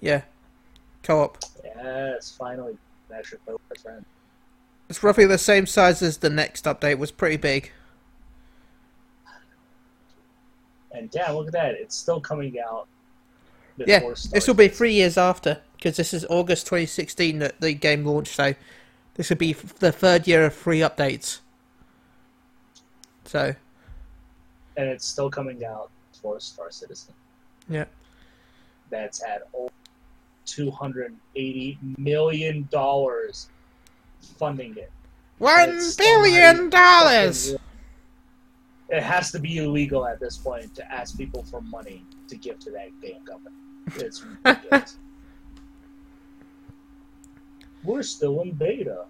[0.00, 0.22] Yeah,
[1.02, 1.38] co-op.
[1.64, 2.76] Yes, finally,
[3.12, 4.04] I actually play with my friend.
[4.94, 6.98] It's roughly the same size as the next update.
[6.98, 7.72] Was pretty big.
[10.92, 11.74] And damn, look at that!
[11.74, 12.86] It's still coming out.
[13.76, 18.04] Yeah, this will be three years after because this is August 2016 that the game
[18.04, 18.36] launched.
[18.36, 18.54] So
[19.14, 21.40] this will be the third year of free updates.
[23.24, 23.56] So
[24.76, 25.90] and it's still coming out
[26.22, 27.14] for Star Citizen.
[27.68, 27.86] yeah,
[28.90, 29.72] That's had over
[30.46, 33.48] two hundred eighty million dollars
[34.24, 34.90] funding it.
[35.38, 37.54] one It's still billion dollars.
[38.88, 42.58] It has to be illegal at this point to ask people for money to give
[42.60, 43.56] to that game company.
[43.96, 44.98] It's ridiculous.
[47.84, 49.04] We're still in beta.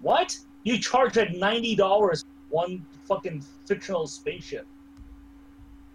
[0.00, 0.38] What?
[0.62, 4.66] You charge at ninety dollars one fucking fictional spaceship.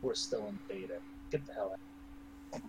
[0.02, 0.96] We're still in beta.
[1.32, 2.62] Get the hell out.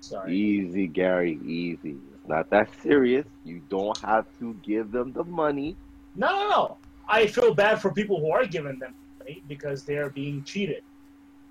[0.00, 0.34] Sorry.
[0.34, 1.96] Easy, Gary, easy.
[2.28, 3.26] Not that serious.
[3.44, 5.76] You don't have to give them the money.
[6.14, 6.76] No, no, no.
[7.08, 10.82] I feel bad for people who are giving them money because they are being cheated.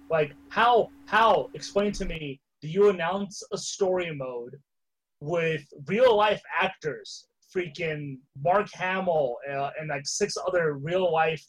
[0.09, 4.55] Like how how explain to me do you announce a story mode
[5.19, 11.43] with real life actors freaking Mark Hamill uh, and like six other real life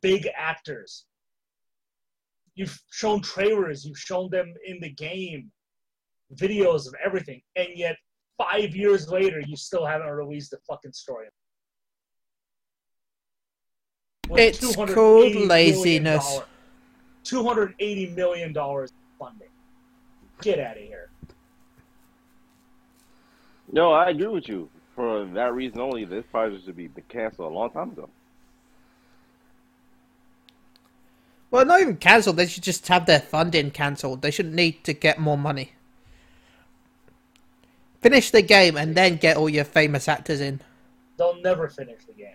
[0.00, 1.06] big actors.
[2.54, 5.50] You've shown trailers, you've shown them in the game,
[6.34, 7.96] videos of everything, and yet
[8.42, 11.26] five years later, you still haven't released the fucking story.
[14.28, 16.40] With It's called laziness.
[17.24, 19.48] $280 million funding.
[20.40, 21.10] Get out of here.
[23.70, 24.68] No, I agree with you.
[24.94, 28.08] For that reason only, this project should be canceled a long time ago.
[31.50, 32.36] Well, not even cancelled.
[32.36, 34.22] They should just have their funding cancelled.
[34.22, 35.72] They shouldn't need to get more money.
[38.02, 40.60] Finish the game and then get all your famous actors in.
[41.16, 42.34] They'll never finish the game.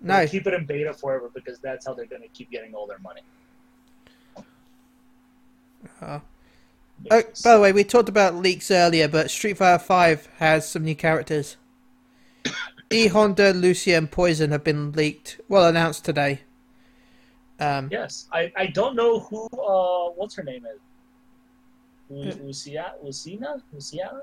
[0.00, 2.74] No, They'll keep it in beta forever because that's how they're going to keep getting
[2.74, 3.22] all their money.
[6.02, 6.22] Oh.
[7.10, 10.84] Oh, by the way, we talked about leaks earlier, but Street Fighter Five has some
[10.84, 11.56] new characters.
[12.92, 15.40] E Honda, Lucia, and Poison have been leaked.
[15.48, 16.40] Well, announced today.
[17.60, 20.80] Um, Yes, I, I don't know who uh what's her name is.
[22.10, 24.22] Lu- Lucia Lucina Luciana.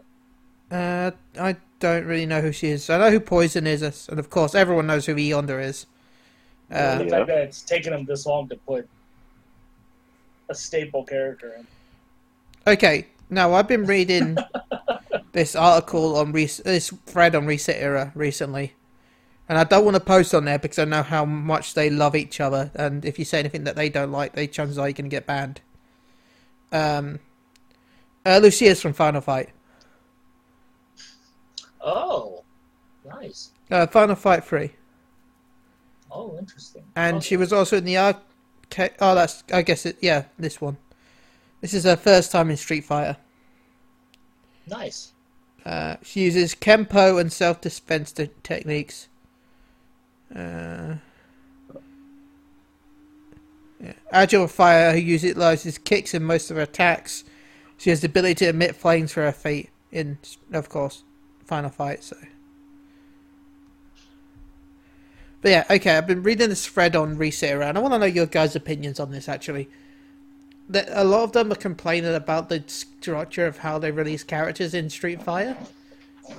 [0.71, 2.89] Uh, I don't really know who she is.
[2.89, 5.85] I know who Poison is, and of course, everyone knows who E Honda is.
[6.71, 8.87] Uh, the fact that it's taken them this long to put
[10.49, 11.67] a staple character in.
[12.71, 14.37] Okay, now I've been reading
[15.31, 18.73] this article on Re- this thread on ResetEra recently,
[19.47, 22.15] and I don't want to post on there because I know how much they love
[22.15, 24.93] each other, and if you say anything that they don't like, they chances are you're
[24.93, 25.61] going to get banned.
[26.73, 27.19] Um,
[28.25, 29.51] uh, Lucia's from Final Fight.
[31.81, 32.43] Oh,
[33.05, 33.51] nice.
[33.69, 34.71] Uh, Final Fight Three,
[36.11, 36.83] Oh, interesting.
[36.95, 37.25] and Okay.
[37.25, 38.91] she was also in the arcade.
[38.99, 39.97] Oh, that's I guess it.
[40.01, 40.77] Yeah, this one.
[41.61, 43.17] This is her first time in Street Fighter.
[44.67, 45.11] nice.
[45.65, 49.09] Uh, she uses Kempo and self defense te- techniques.
[50.33, 50.95] Uh,
[53.81, 53.93] yeah.
[54.11, 57.23] Agile Fire, who utilizes kicks in most of her attacks.
[57.77, 60.17] She has the ability to emit flames for her feet in,
[60.53, 61.03] of course,
[61.47, 62.03] Final Fight.
[62.03, 62.17] So,
[65.41, 65.97] but yeah, okay.
[65.97, 67.77] I've been reading this thread on Reset Around.
[67.77, 69.27] I want to know your guys' opinions on this.
[69.27, 69.69] Actually,
[70.69, 74.73] that a lot of them are complaining about the structure of how they release characters
[74.73, 75.57] in Street Fighter.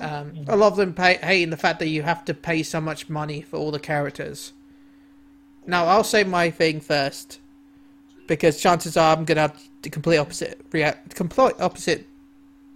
[0.01, 2.81] Um, a lot of them pay, hating the fact that you have to pay so
[2.81, 4.53] much money for all the characters.
[5.67, 7.41] Now, I'll say my thing first,
[8.27, 12.07] because chances are I'm gonna have the complete opposite react, complete opposite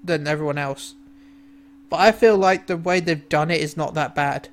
[0.02, 0.94] than everyone else.
[1.92, 4.48] But I feel like the way they've done it is not that bad.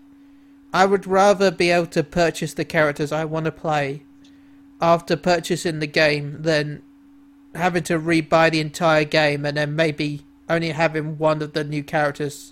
[0.74, 4.04] I would rather be able to purchase the characters I want to play
[4.82, 6.82] after purchasing the game than
[7.56, 11.82] having to rebuy the entire game and then maybe only having one of the new
[11.82, 12.52] characters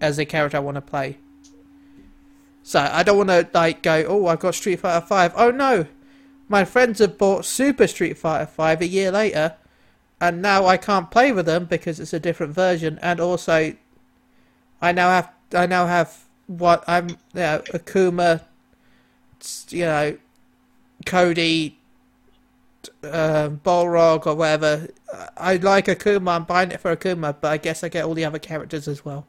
[0.00, 1.18] as a character I want to play.
[2.62, 5.32] So I don't want to like go, oh, I've got Street Fighter Five.
[5.34, 5.86] Oh no,
[6.48, 9.56] my friends have bought Super Street Fighter Five a year later,
[10.20, 13.00] and now I can't play with them because it's a different version.
[13.02, 13.74] And also,
[14.82, 18.42] I now have I now have what I'm you know, Akuma,
[19.70, 20.18] you know,
[21.06, 21.78] Cody,
[23.04, 24.88] um, Balrog or whatever.
[25.36, 26.36] I like Akuma.
[26.36, 29.04] I'm buying it for Akuma, but I guess I get all the other characters as
[29.04, 29.26] well.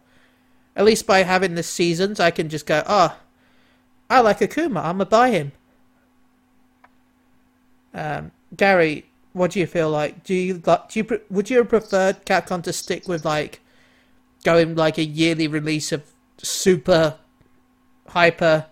[0.75, 3.15] At least by having the seasons, I can just go, oh,
[4.09, 4.83] I like Akuma.
[4.83, 5.51] I'm gonna buy him.
[7.93, 10.23] Um, Gary, what do you feel like?
[10.23, 10.57] Do you?
[10.57, 13.59] Do you would you have preferred Capcom to stick with like
[14.43, 16.03] going like a yearly release of
[16.37, 17.15] Super,
[18.07, 18.65] Hyper,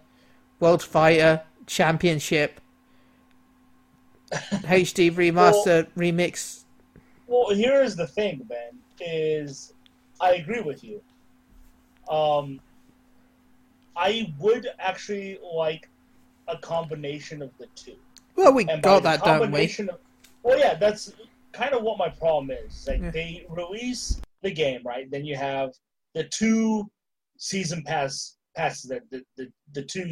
[0.60, 2.60] World Fighter, Championship,
[4.32, 6.64] HD remaster, remix?
[7.28, 8.78] Well, here's the thing, Ben.
[9.00, 9.74] Is
[10.20, 11.02] I agree with you.
[12.10, 12.60] Um,
[13.96, 15.88] I would actually like
[16.48, 17.96] a combination of the two.
[18.36, 19.66] Well, we And got that, don't we?
[19.66, 19.90] Of,
[20.44, 21.14] well, yeah, that's
[21.52, 22.88] kind of what my problem is.
[22.88, 23.12] Like Yeah.
[23.12, 25.10] they release the game, right?
[25.10, 25.72] Then you have
[26.14, 26.90] the two
[27.38, 30.10] season pass passes, the the, the, the two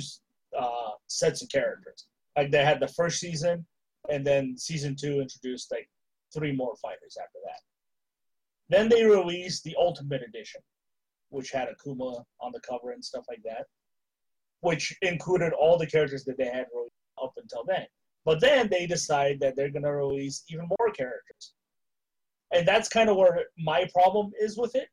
[0.57, 2.05] uh, sets of characters.
[2.37, 3.65] Like they had the first season,
[4.09, 5.89] and then season two introduced like
[6.33, 7.61] three more fighters after that.
[8.69, 10.61] Then they released the Ultimate Edition,
[11.29, 13.65] which had Akuma on the cover and stuff like that,
[14.61, 16.67] which included all the characters that they had
[17.21, 17.85] up until then.
[18.25, 21.53] But then they decide that they're going to release even more characters.
[22.51, 24.89] And that's kind of where my problem is with it,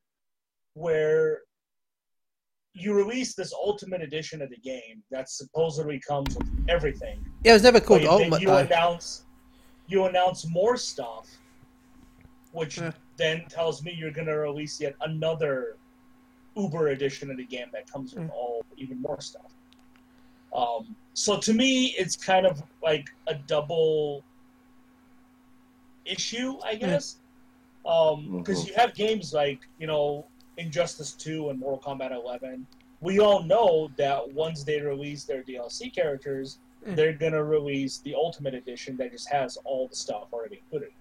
[0.74, 1.40] where
[2.74, 7.24] you release this Ultimate Edition of the game that supposedly comes with everything.
[7.44, 8.58] Yeah, it was never called But Ultimate you though.
[8.58, 9.22] announce
[9.88, 11.28] you announce more stuff,
[12.50, 12.92] which Yeah.
[13.16, 15.78] then tells me you're going to release yet another
[16.56, 18.34] Uber edition of the game that comes with Mm.
[18.34, 19.52] all even more stuff.
[20.52, 24.24] Um, so to me, it's kind of like a double
[26.04, 27.18] issue, I guess,
[27.86, 28.68] because Mhm.
[28.68, 30.26] you have games like you know
[30.56, 32.66] Injustice Two and Mortal Kombat 11.
[33.00, 36.96] We all know that once they release their DLC characters, Mm.
[36.96, 40.92] they're gonna release the Ultimate Edition that just has all the stuff already included.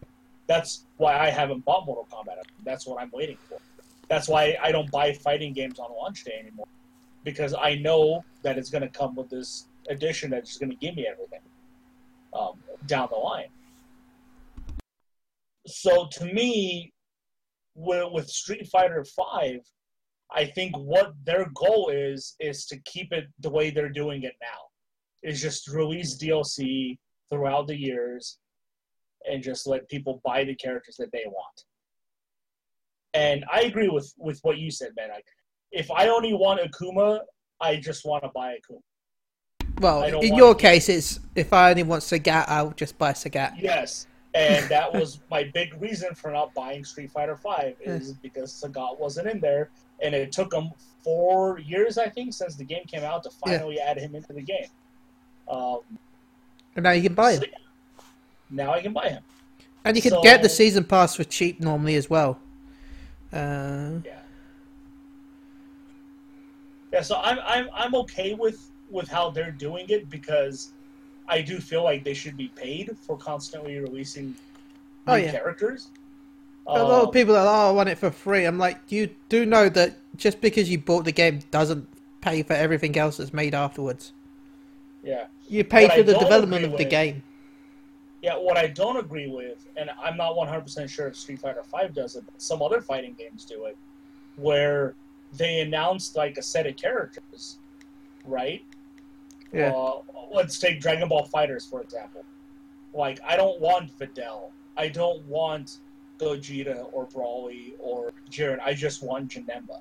[0.48, 2.44] That's why I haven't bought Mortal Kombat.
[2.64, 3.60] That's what I'm waiting for.
[4.08, 6.68] That's why I don't buy fighting games on launch day anymore,
[7.24, 11.08] because I know that it's gonna come with this edition that's just gonna give me
[11.08, 11.42] everything
[12.34, 13.48] um, down the line.
[15.68, 16.94] So to me,
[17.76, 19.60] with, with Street Fighter Five,
[20.34, 24.34] I think what their goal is is to keep it the way they're doing it
[24.42, 26.98] now, is just release DLC
[27.30, 28.38] throughout the years,
[29.30, 31.64] and just let people buy the characters that they want.
[33.14, 35.10] And I agree with with what you said, man.
[35.10, 35.26] Like,
[35.72, 37.20] if I only want Akuma,
[37.62, 38.82] I just want to buy Akuma.
[39.80, 43.54] Well, in your case, it's if I only want Sagat, I'll just buy Sagat.
[43.60, 48.52] Yes, and that was my big reason for not buying Street Fighter Five is because
[48.54, 49.70] Sagat wasn't in there,
[50.02, 50.70] and it took them
[51.04, 54.42] four years, I think, since the game came out to finally add him into the
[54.42, 54.68] game.
[55.48, 55.80] Um,
[56.76, 57.50] And now you can buy so, him.
[57.52, 58.04] yeah,
[58.50, 59.24] now I can buy him.
[59.84, 62.40] And you can so- get the season pass for cheap normally as well.
[63.32, 64.20] Uh, Yeah.
[66.94, 70.72] Yeah, so I'm I'm I'm okay with with how they're doing it because
[71.28, 74.36] I do feel like they should be paid for constantly releasing new
[75.08, 75.32] Oh, yeah.
[75.32, 75.90] characters.
[76.68, 78.46] a lot Um, of people are, like, oh, I want it for free.
[78.46, 81.88] I'm like, you do know that just because you bought the game doesn't
[82.22, 84.14] pay for everything else that's made afterwards.
[85.04, 85.26] Yeah.
[85.48, 87.22] You pay What for I the development of the game.
[88.24, 91.90] Yeah, what I don't agree with, and I'm not 100% sure if Street Fighter V
[91.94, 93.78] does it, but some other fighting games do it,
[94.38, 94.96] where
[95.34, 97.60] they announced like a set of characters,
[98.26, 98.64] right?
[99.56, 99.70] Yeah.
[99.72, 100.02] Uh,
[100.34, 102.24] let's take Dragon Ball FighterZ for example.
[102.94, 104.52] Like, I don't want Videl.
[104.78, 105.78] I don't want
[106.18, 108.60] Gogeta or Broly or Jiren.
[108.64, 109.80] I just want Janemba.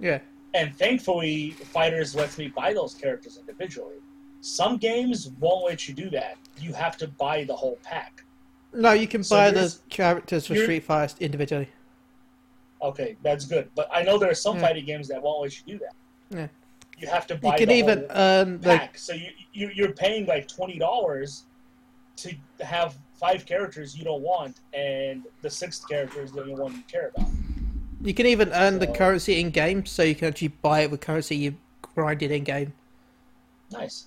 [0.00, 0.20] Yeah.
[0.54, 3.96] And thankfully, FighterZ lets me buy those characters individually.
[4.40, 6.36] Some games won't let you do that.
[6.58, 8.24] You have to buy the whole pack.
[8.72, 11.68] No, you can So buy the characters for Street Fighter individually.
[12.82, 13.70] Okay, that's good.
[13.74, 14.62] But I know there are some Yeah.
[14.62, 15.94] fighting games that won't let you do that.
[16.38, 16.48] Yeah.
[16.98, 18.96] You have to buy You can the even earn pack.
[18.98, 21.44] So you, you you're paying like twenty dollars
[22.16, 26.72] to have five characters you don't want, and the sixth character is the only one
[26.72, 27.28] you care about.
[28.02, 31.00] you can even earn the currency in game, so you can actually buy it with
[31.00, 31.56] currency you
[31.94, 32.72] grinded in game.
[33.72, 34.06] Nice,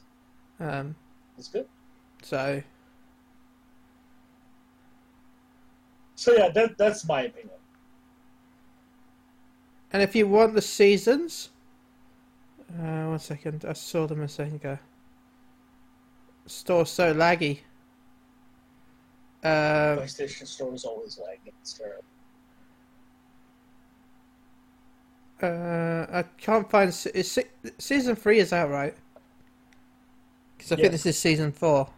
[0.60, 0.96] Um,
[1.36, 1.68] that's good.
[2.22, 2.64] so
[6.16, 7.52] So yeah, that that's my opinion.
[9.94, 11.50] And if you want the seasons,
[12.74, 14.78] uh, one second, I saw them a second ago.
[16.46, 17.60] Store so laggy.
[19.44, 21.54] Uh, PlayStation Store is always lagging.
[21.62, 22.04] It's terrible.
[25.42, 26.90] uh, I can't find.
[26.90, 27.40] Is
[27.78, 28.96] season three is out right?
[30.58, 30.82] Because I Yeah.
[30.82, 31.90] think this is season four.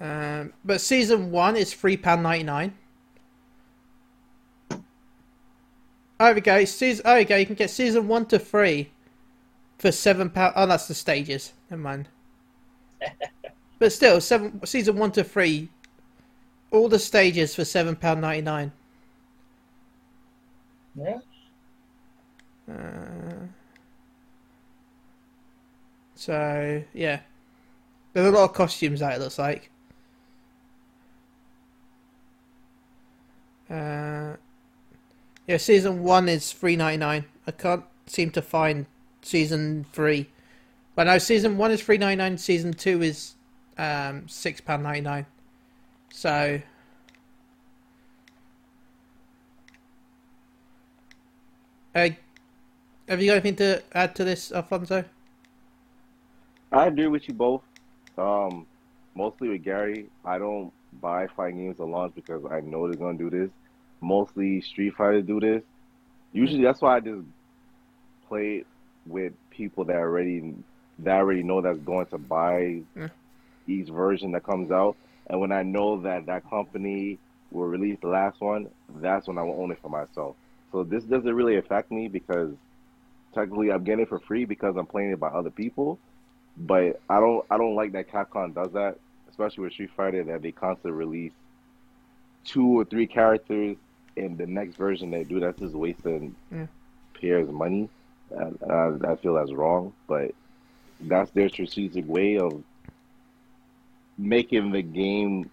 [0.00, 2.76] Um, but season one is three pound ninety nine.
[4.70, 4.82] Oh,
[6.18, 6.64] there we go.
[6.64, 7.02] Season.
[7.04, 7.36] Oh, there we go.
[7.36, 8.90] You can get season one to three
[9.78, 10.54] for seven pound.
[10.56, 11.52] Oh, that's the stages.
[11.70, 12.08] Never mind.
[13.78, 15.68] but still, seven season one to three.
[16.70, 18.72] All the stages for seven pound ninety nine.
[20.94, 21.18] Yeah.
[22.70, 23.46] Uh,
[26.14, 27.20] so yeah,
[28.12, 29.14] there's a lot of costumes out.
[29.14, 29.70] It looks like.
[33.68, 34.36] Uh,
[35.46, 37.24] yeah, season one is three ninety nine.
[37.46, 38.86] I can't seem to find
[39.22, 40.30] season three,
[40.94, 42.38] but no, season one is three ninety nine.
[42.38, 43.34] Season two is
[43.78, 45.26] um six pound ninety nine.
[46.10, 46.60] So.
[51.94, 52.08] Uh,
[53.08, 55.04] have you got anything to add to this, Alfonso?
[56.72, 57.62] I agree with you both.
[58.18, 58.66] Um,
[59.14, 63.16] mostly with Gary, I don't buy fighting games at launch because I know they're gonna
[63.18, 63.50] do this.
[64.04, 65.62] Mostly Street Fighter do this.
[66.32, 67.22] Usually, that's why I just
[68.28, 68.64] play
[69.06, 70.54] with people that already
[71.00, 73.08] that I already know that's going to buy Yeah.
[73.66, 74.96] each version that comes out.
[75.28, 77.18] And when I know that that company
[77.50, 80.36] will release the last one, that's when I will own it for myself.
[80.70, 82.52] So this doesn't really affect me because
[83.32, 85.98] technically I'm getting it for free because I'm playing it by other people.
[86.56, 88.96] But I don't I don't like that Capcom does that,
[89.30, 91.32] especially with Street Fighter that they constantly release
[92.44, 93.76] two or three characters
[94.16, 96.66] in the next version they do, that's just wasting Yeah.
[97.14, 97.88] players' money.
[98.30, 100.32] And I, I feel that's wrong, but
[101.00, 102.62] that's their strategic way of
[104.18, 105.50] making the game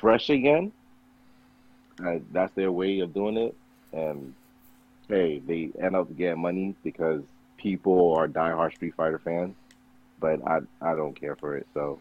[0.00, 0.72] fresh again.
[2.04, 3.54] Uh, that's their way of doing it,
[3.92, 4.34] and
[5.08, 7.22] hey, they end up getting money because
[7.56, 9.54] people are diehard Street Fighter fans.
[10.18, 12.00] But I I don't care for it, so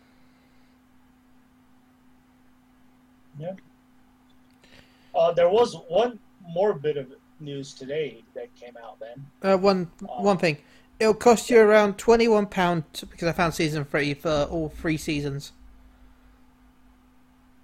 [5.15, 7.07] Uh, there was one more bit of
[7.39, 8.99] news today that came out.
[8.99, 10.57] Then Uh, one one thing,
[10.99, 14.97] it'll cost you around twenty one pound because I found season three for all three
[14.97, 15.51] seasons.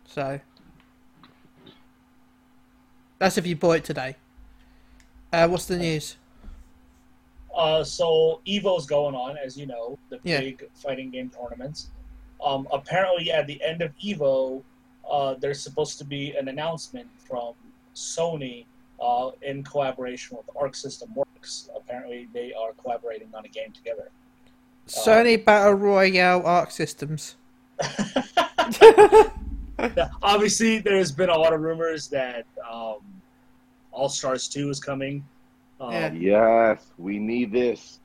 [0.06, 0.40] So
[3.20, 4.16] that's if you bought it today.
[5.32, 6.18] Uh, what's the news?
[7.56, 10.40] Uh, so Evo's going on, as you know, the Yeah.
[10.40, 11.90] big fighting game tournaments.
[12.44, 14.64] Um, apparently, at the end of Evo,
[15.10, 17.54] uh, there's supposed to be an announcement from
[17.96, 18.66] Sony
[19.02, 21.70] uh, in collaboration with Arc System Works.
[21.76, 24.10] Apparently, they are collaborating on a game together.
[24.88, 27.36] Sony Battle Royale Arc Systems.
[27.80, 29.32] Now,
[30.22, 32.98] Obviously, there's been a lot of rumors that um,
[33.92, 35.24] All Stars 2 is coming.
[35.80, 36.12] Um, Yeah.
[36.14, 38.00] yes, we need this.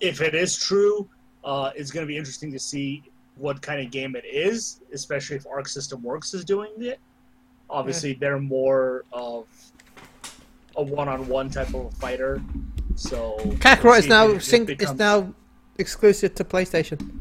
[0.00, 1.08] if it is true,
[1.44, 3.02] uh, it's going to be interesting to see
[3.36, 6.98] what kind of game it is, especially if Arc System Works is doing it.
[7.68, 9.46] Obviously, they're more of
[10.76, 12.42] a one-on-one type of a fighter.
[12.94, 15.34] So Kakarot we'll is now if it sync, is now
[15.78, 17.20] exclusive to PlayStation.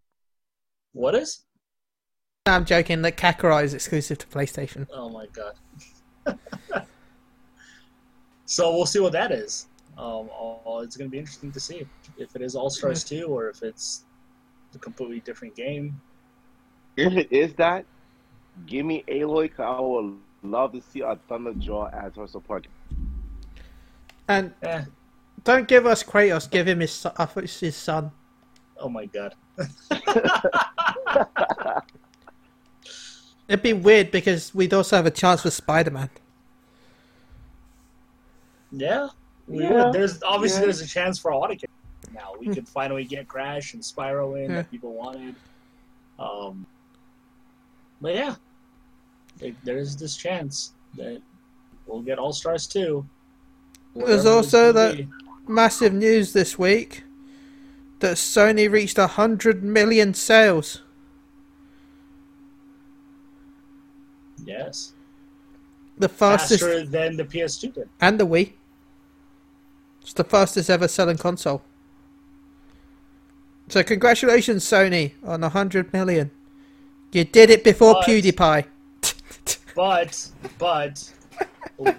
[0.94, 1.42] what is?
[2.46, 3.02] No, I'm joking.
[3.02, 4.88] That Kakarot is exclusive to PlayStation.
[4.94, 6.38] Oh my god!
[8.46, 9.68] so we'll see what that is.
[9.98, 10.30] Um,
[10.84, 11.88] it's going to be interesting to see
[12.18, 14.04] if it is All Stars 2 or if it's
[14.76, 16.00] a completely different game.
[16.98, 17.86] If it is that,
[18.66, 19.50] give me Aloy.
[19.54, 22.68] 'cause I would love to see a Thunder Thunderjaw as her support.
[24.28, 24.86] And Eh,
[25.44, 26.50] don't give us Kratos.
[26.50, 26.92] Give him his.
[26.94, 28.12] son- I thought it's his son.
[28.80, 29.36] oh my god!
[33.48, 36.10] It'd be weird because we'd also have a chance for Spider Man.
[38.72, 39.10] Yeah,
[39.48, 39.92] Yeah.
[39.94, 40.66] There's obviously yeah.
[40.66, 41.70] there's a chance for all to get
[42.16, 42.34] now.
[42.40, 44.58] We could finally get Crash and Spyro in Yeah.
[44.58, 45.36] that people wanted.
[46.18, 46.66] Um,
[48.02, 48.36] but yeah,
[49.38, 51.22] there- there's this chance that
[51.86, 53.06] we'll get All Stars too.
[53.96, 55.08] There's also that- be.
[55.48, 57.04] Massive news this week
[58.00, 60.82] that Sony reached a hundred million sales.
[64.44, 64.94] yes,
[65.98, 67.90] The fastest faster than the PS2 did.
[68.02, 68.54] and the Wii.
[70.02, 71.62] It's the fastest ever selling console.
[73.68, 76.32] So congratulations, Sony, on a hundred million.
[77.12, 78.66] You did it before But- PewDiePie.
[79.76, 81.12] But but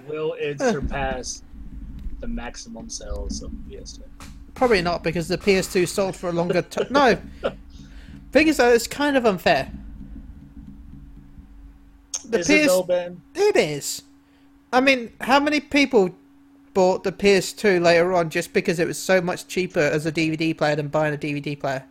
[0.09, 1.43] will it surpass
[2.21, 4.01] the maximum sales of PS2?
[4.55, 6.87] Probably not because the PS2 sold for a longer time.
[6.89, 7.19] No.
[8.33, 9.71] Thing is, though, it's kind of unfair.
[12.25, 13.21] The Is it PS though, Ben?
[13.35, 14.03] It is.
[14.73, 16.15] I mean, how many people
[16.77, 20.55] bought the PS2 later on just because it was so much cheaper as a DVD
[20.55, 21.83] player than buying a DVD player?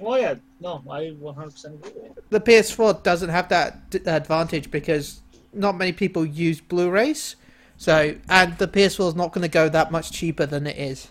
[0.00, 1.92] Oh yeah, no, I 100% agree.
[2.30, 5.20] The PS4 doesn't have that d- advantage because
[5.52, 7.36] not many people use Blu-rays.
[7.76, 11.08] So, and the PS4 is not going to go that much cheaper than it is.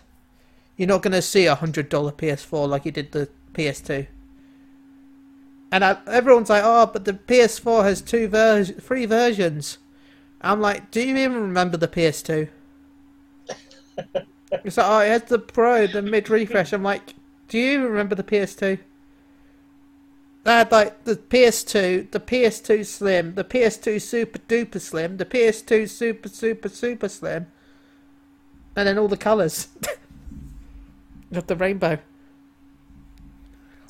[0.76, 4.08] You're not going to see a hundred dollar PS4 like you did the PS2.
[5.70, 9.78] And I, everyone's like, "Oh, but the PS4 has two vers- three versions."
[10.40, 12.48] I'm like, "Do you even remember the PS2?"
[13.96, 17.14] It's like, "Oh, it has the Pro, the mid refresh." I'm like,
[17.48, 18.78] "Do you remember the PS2?"
[20.44, 25.88] They had like the PS2, the PS2 Slim, the PS2 Super Duper Slim, the PS2
[25.88, 27.46] Super Super Super Slim,
[28.74, 29.68] and then all the colours
[31.32, 31.98] of the rainbow.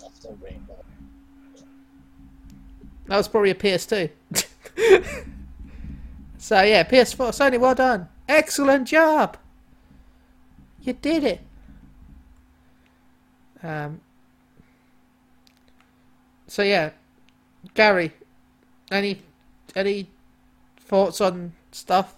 [0.05, 0.85] Of the rainbow.
[3.07, 4.11] That was probably a PS2.
[6.37, 9.39] so yeah, PS4, Sony, well done, excellent job.
[10.83, 11.41] You did it.
[13.63, 14.01] Um.
[16.49, 16.91] So yeah,
[17.75, 18.13] Gary,
[18.91, 19.23] any
[19.77, 20.09] any
[20.77, 22.17] thoughts on stuff?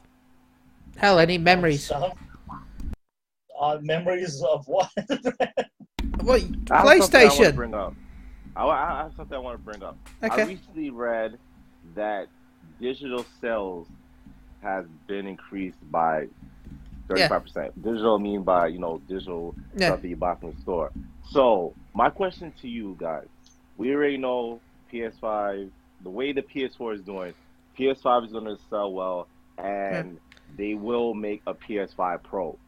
[0.97, 1.85] Hell, any memories?
[1.85, 2.15] Stuff.
[3.61, 4.91] Uh, memories of what?
[6.23, 7.55] What I have something I want to PlayStation?
[7.57, 7.95] bring up.
[8.57, 9.99] I, I have something I want to bring up.
[10.23, 10.43] Okay.
[10.43, 11.39] I recently read
[11.95, 12.29] that
[12.81, 13.89] digital sales
[14.62, 16.29] has been increased by
[17.09, 17.82] thirty-five percent.
[17.82, 19.88] Digital mean by you know digital Yeah.
[19.88, 20.90] stuff that you buy from the store.
[21.30, 23.26] So my question to you guys:
[23.76, 24.61] We already know
[24.92, 25.70] PS5.
[26.02, 27.32] The way the PS4 is doing,
[27.78, 29.26] PS5 is going to sell well,
[29.57, 30.18] and
[30.57, 32.59] they will make a PS5 Pro.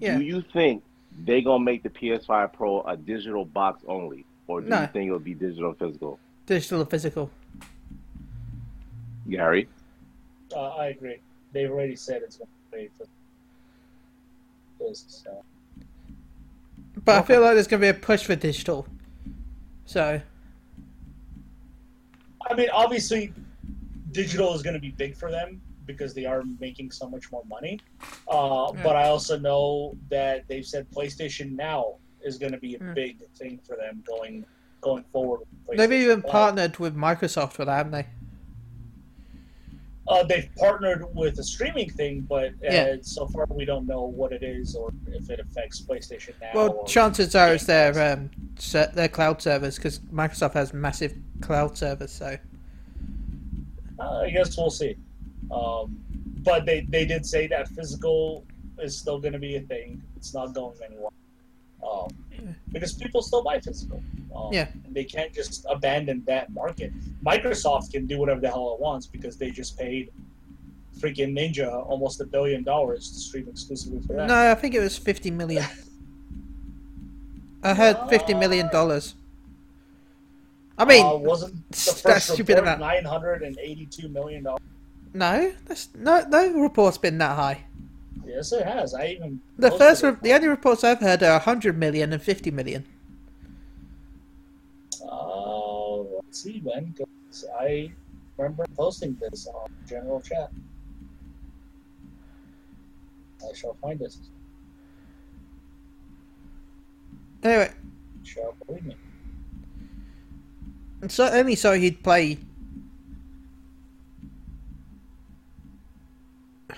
[0.00, 0.16] Yeah.
[0.16, 0.82] Do you think
[1.24, 4.80] they gonna make the PS5 Pro a digital box only, or do No.
[4.82, 6.18] you think it'll be digital and physical?
[6.46, 7.30] Digital and physical.
[9.28, 9.68] Gary,
[10.56, 11.18] Uh, I agree.
[11.52, 13.04] They've already said it's going to be for
[14.78, 15.04] this.
[15.24, 15.44] So.
[17.04, 18.86] But I feel like there's going to be a push for digital.
[19.84, 20.20] So,
[22.50, 23.32] I mean, obviously,
[24.12, 27.44] digital is going to be big for them because they are making so much more
[27.46, 27.80] money.
[28.30, 28.82] Uh, Yeah.
[28.82, 32.94] But I also know that they've said PlayStation Now is going to be a Mm.
[32.94, 34.44] big thing for them going
[34.80, 35.40] going forward.
[35.76, 38.06] they've even partnered with Microsoft for that, haven't they?
[40.08, 42.96] Uh, they've partnered with a streaming thing, but uh, Yeah.
[43.02, 46.50] so far we don't know what it is or if it affects PlayStation Now.
[46.54, 48.30] Well, chances are it's their um,
[48.94, 52.10] their cloud servers because Microsoft has massive cloud servers.
[52.12, 52.36] So,
[53.98, 54.96] Uh, I guess we'll see.
[55.50, 55.98] Um,
[56.42, 58.46] but they, they did say that physical
[58.80, 60.00] is still going to be a thing.
[60.16, 61.10] It's not going anywhere.
[61.86, 62.08] Um,
[62.72, 64.02] because people still buy physical.
[64.34, 64.68] Um, Yeah.
[64.84, 66.92] And they can't just abandon that market.
[67.24, 70.10] Microsoft can do whatever the hell it wants because they just paid
[70.98, 74.26] freaking Ninja almost a billion dollars to stream exclusively for that.
[74.28, 75.64] no, I think it was fifty million.
[77.62, 79.14] I heard fifty million dollars.
[80.76, 82.80] I mean, uh, wasn't the that's stupid amount.
[82.80, 84.60] nine hundred and eighty-two million dollars?
[85.12, 87.64] no, that's no no report's been that high.
[88.28, 88.92] Yes, it has.
[88.94, 92.50] I even The first, re- the only reports I've heard are 100 million and 50
[92.50, 92.84] million.
[95.02, 96.94] Uh, let's see, Ben.
[96.94, 97.90] 'cause I
[98.36, 100.50] remember posting this on general chat.
[103.42, 104.18] I shall find this.
[107.42, 107.72] Anyway,
[108.24, 108.96] shall believe me.
[111.08, 112.38] so only so he'd play.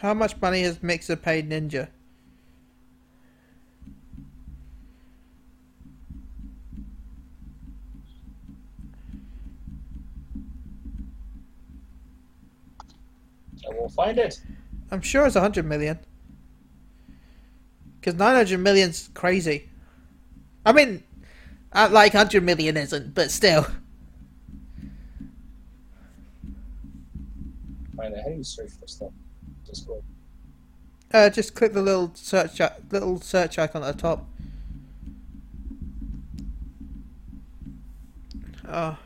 [0.01, 1.89] How much money has Mixer paid Ninja?
[13.63, 14.41] I will find it.
[14.91, 15.99] I'm sure it's 100 million.
[18.01, 19.69] Because 900 million's crazy.
[20.65, 21.03] I mean,
[21.75, 23.67] uh, like 100 million isn't, but still.
[27.95, 29.13] Find do you search for stuff?
[29.71, 30.03] Just go.
[31.13, 32.61] Uh, just click the little search
[32.91, 34.27] little search icon at the top.
[38.69, 38.97] Oh.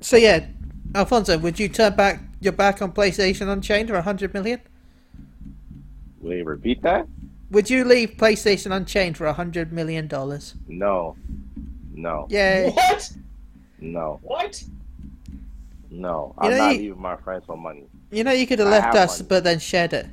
[0.00, 0.46] So yeah,
[0.94, 4.60] Alfonso, would you turn back your back on PlayStation Unchained for 100 million?
[6.20, 7.06] Will you repeat that?
[7.50, 10.54] Would you leave PlayStation Unchained for 100 million dollars?
[10.68, 11.16] No,
[11.94, 12.68] no, Yeah.
[12.70, 13.12] What?
[13.80, 14.62] no, What?
[15.90, 16.34] no.
[16.42, 17.84] You I'm know, not you- leaving my friends for money.
[18.14, 19.28] You know you could have I left have us one.
[19.28, 20.06] but then shared it.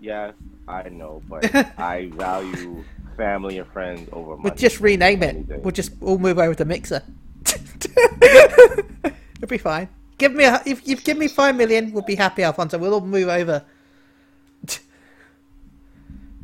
[0.00, 0.34] Yes,
[0.66, 2.84] I know, but I value
[3.16, 4.42] family and friends over money.
[4.42, 5.36] We'll just rename it.
[5.48, 5.60] any.
[5.60, 7.02] We'll just all move over to Mixer.
[7.46, 9.88] It'll be fine.
[10.18, 12.78] Give me a, if you give me five million, we'll be happy, Alfonso.
[12.78, 13.64] We'll all move over.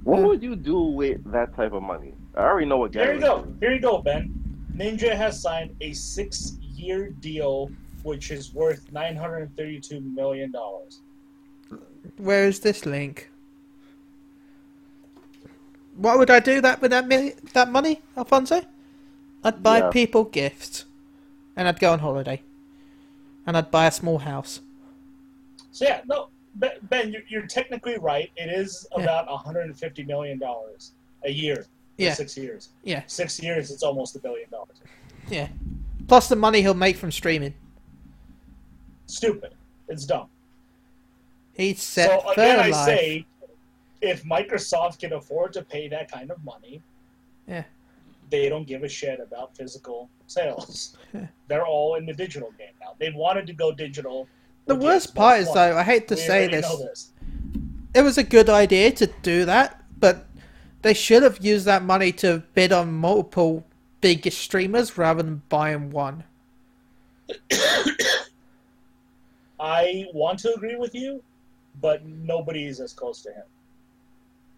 [0.04, 2.14] What would you do with that type of money?
[2.34, 3.36] I already know what Here Gary you go.
[3.40, 3.66] would do.
[3.66, 4.32] Here you go, Ben.
[4.74, 7.70] Ninja has signed a six-year deal,
[8.08, 11.00] which is worth nine hundred thirty-two million dollars.
[12.16, 13.28] Where is this link?
[15.96, 18.62] What would I do that with that million, that money, Alfonso?
[19.44, 19.90] I'd buy Yeah.
[19.90, 20.84] people gifts,
[21.54, 22.42] and I'd go on holiday,
[23.46, 24.60] and I'd buy a small house.
[25.70, 28.30] So yeah, no, Ben, ben you're, you're technically right.
[28.36, 29.02] It is Yeah.
[29.04, 30.92] about 150 million dollars
[31.24, 31.66] a year.
[31.96, 32.14] for Yeah.
[32.14, 32.68] six years.
[32.84, 34.76] Yeah, Six years, it's almost a billion dollars.
[35.28, 35.48] yeah.
[36.06, 37.54] Plus the money he'll make from streaming.
[39.08, 39.54] Stupid.
[39.88, 40.28] It's dumb.
[41.54, 42.86] He's set so again, I life.
[42.86, 43.26] say,
[44.00, 46.80] if Microsoft can afford to pay that kind of money,
[47.48, 47.64] Yeah.
[48.30, 50.96] they don't give a shit about physical sales.
[51.14, 51.26] Yeah.
[51.48, 52.94] They're all in the digital game now.
[52.98, 54.28] They wanted to go digital.
[54.66, 57.12] The worst part is though, I hate to We say this, this.
[57.94, 60.26] it was a good idea to do that, but
[60.82, 63.64] they should have used that money to bid on multiple
[64.02, 66.24] big streamers rather than buying one.
[69.60, 71.22] I want to agree with you,
[71.80, 73.44] but nobody is as close to him.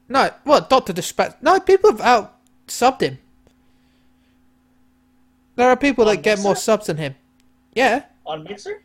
[0.08, 1.42] No, well, Doctor to disrespect.
[1.42, 3.18] No, people have out subbed him.
[5.56, 7.14] There are people On that get more subs than him.
[7.74, 8.04] Yeah.
[8.26, 8.82] On Mixer?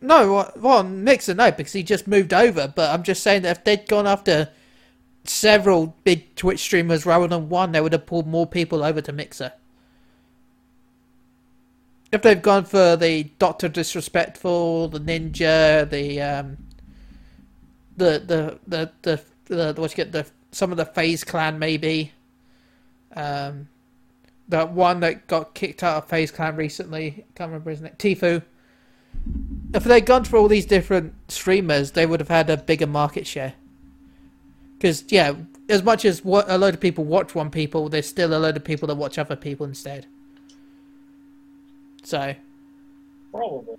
[0.00, 2.72] No, well, on Mixer, no, because he just moved over.
[2.74, 4.50] But I'm just saying that if they'd gone after
[5.24, 9.12] several big Twitch streamers rather than one, they would have pulled more people over to
[9.12, 9.52] Mixer.
[12.12, 16.58] If they've gone for the Doctor Disrespectful, the Ninja, the um,
[17.96, 21.58] the the the the, the, the what you get the some of the FaZe Clan
[21.58, 22.12] maybe,
[23.16, 23.68] um,
[24.46, 28.42] the one that got kicked out of FaZe Clan recently, can't remember his name, Tfue.
[29.72, 33.26] If they'd gone for all these different streamers, they would have had a bigger market
[33.26, 33.54] share.
[34.76, 35.34] Because yeah,
[35.70, 38.56] as much as what a load of people watch one people, there's still a load
[38.56, 40.06] of people that watch other people instead.
[42.02, 42.34] So
[43.30, 43.76] Probably.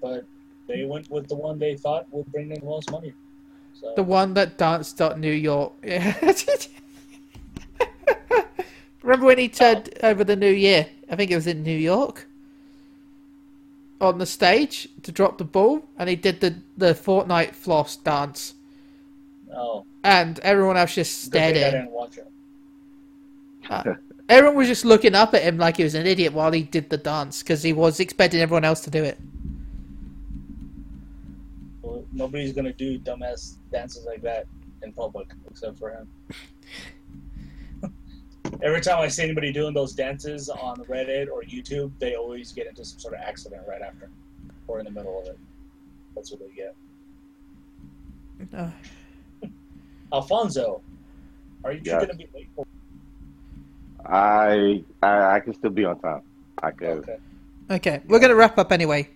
[0.00, 0.24] But
[0.66, 3.12] they went with the one they thought would bring them the most money.
[3.74, 5.72] So the one that danced at New York.
[9.02, 10.86] Remember when he turned over the New Year?
[11.10, 12.26] I think it was in New York.
[14.00, 18.54] On the stage to drop the ball, and he did the the Fortnite floss dance,
[19.52, 21.80] oh, and everyone else just stared I at him.
[21.80, 22.30] didn't watch it.
[23.68, 23.94] Uh,
[24.28, 26.90] Everyone was just looking up at him like he was an idiot while he did
[26.90, 29.18] the dance because he was expecting everyone else to do it.
[31.80, 34.46] Well, nobody's gonna do dumbass dances like that
[34.82, 36.08] in public except for him.
[38.62, 42.66] Every time I see anybody doing those dances on Reddit or YouTube, they always get
[42.66, 44.10] into some sort of accident right after
[44.66, 45.38] or in the middle of it.
[46.14, 46.74] That's what they get.
[48.52, 48.70] Uh,
[50.12, 50.80] Alfonso,
[51.64, 51.96] are you Yeah.
[51.98, 52.48] going to be late?
[52.54, 52.66] For-
[54.06, 56.22] I, I I can still be on time.
[56.62, 56.98] I could.
[56.98, 57.18] okay,
[57.70, 59.08] okay, we're gonna wrap up anyway.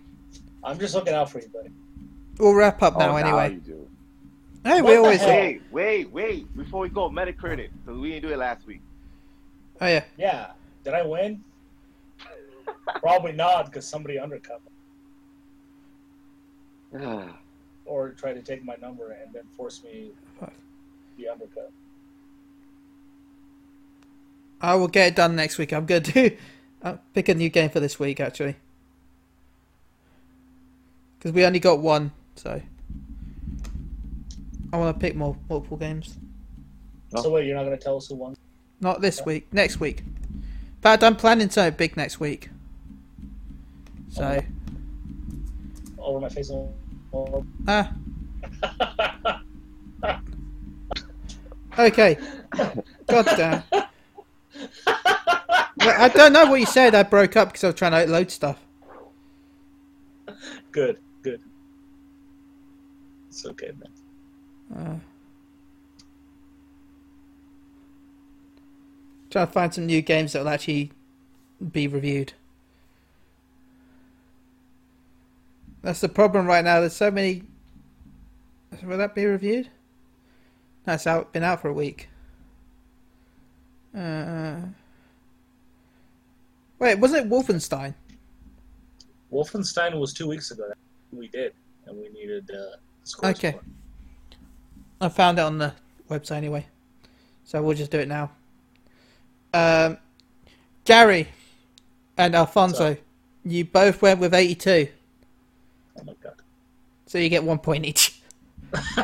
[0.63, 1.69] I'm just looking out for you, buddy.
[2.39, 3.53] We'll wrap up Oh, now now anyway.
[3.55, 3.87] you do.
[4.63, 5.19] Hey, What we always.
[5.19, 5.29] hell?
[5.29, 6.55] Wait, wait, wait!
[6.57, 8.81] Before we go, Metacritic, because we didn't do it last week.
[9.81, 10.03] Oh yeah.
[10.17, 10.51] Yeah,
[10.83, 11.43] did I win?
[13.01, 14.61] Probably not, because somebody undercut
[16.93, 16.99] me
[17.85, 20.49] or tried to take my number and then force me to
[21.17, 21.71] be undercut.
[24.63, 25.73] I will get it done next week.
[25.73, 26.37] I'm going to
[26.83, 28.55] I'll pick a new game for this week, actually.
[31.19, 32.61] Because we only got one, so.
[34.71, 36.17] I want to pick more multiple games.
[37.13, 37.21] Oh.
[37.21, 38.35] So wait, you're not going to tell us who won?
[38.79, 40.03] Not this week, next week.
[40.81, 42.49] But I'm planning something big next week.
[44.09, 44.41] So,
[45.97, 46.49] Over my face.
[46.49, 46.73] and-
[47.67, 47.93] ah,
[51.79, 52.17] okay.
[53.07, 53.63] God damn.
[54.87, 56.95] I don't know what you said.
[56.95, 58.63] I broke up because I was trying to load stuff.
[60.71, 61.41] good, good.
[63.29, 63.89] It's okay, man.
[64.75, 64.99] Uh,
[69.29, 70.91] trying to find some new games that will actually
[71.71, 72.33] be reviewed.
[75.81, 76.79] That's the problem right now.
[76.79, 77.43] There's so many.
[78.83, 79.69] Will that be reviewed?
[80.85, 81.33] That's out.
[81.33, 82.09] Been out for a week.
[83.97, 84.55] Uh,
[86.79, 87.93] wait, wasn't it Wolfenstein?
[89.31, 90.71] Wolfenstein was two weeks ago.
[91.11, 91.53] We did,
[91.85, 93.55] and we needed uh, Okay.
[95.01, 95.73] I found it on the
[96.09, 96.65] website anyway,
[97.43, 98.31] so we'll just do it now.
[99.53, 99.97] Um,
[100.85, 101.27] Gary
[102.17, 102.97] and Alfonso,
[103.43, 104.87] you both went with 82,
[105.99, 106.35] Oh my god.
[107.05, 108.12] so you get one point each.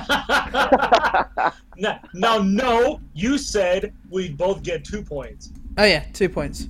[1.77, 5.51] now, now, no, you said we'd both get two points.
[5.77, 6.67] Oh yeah, two points.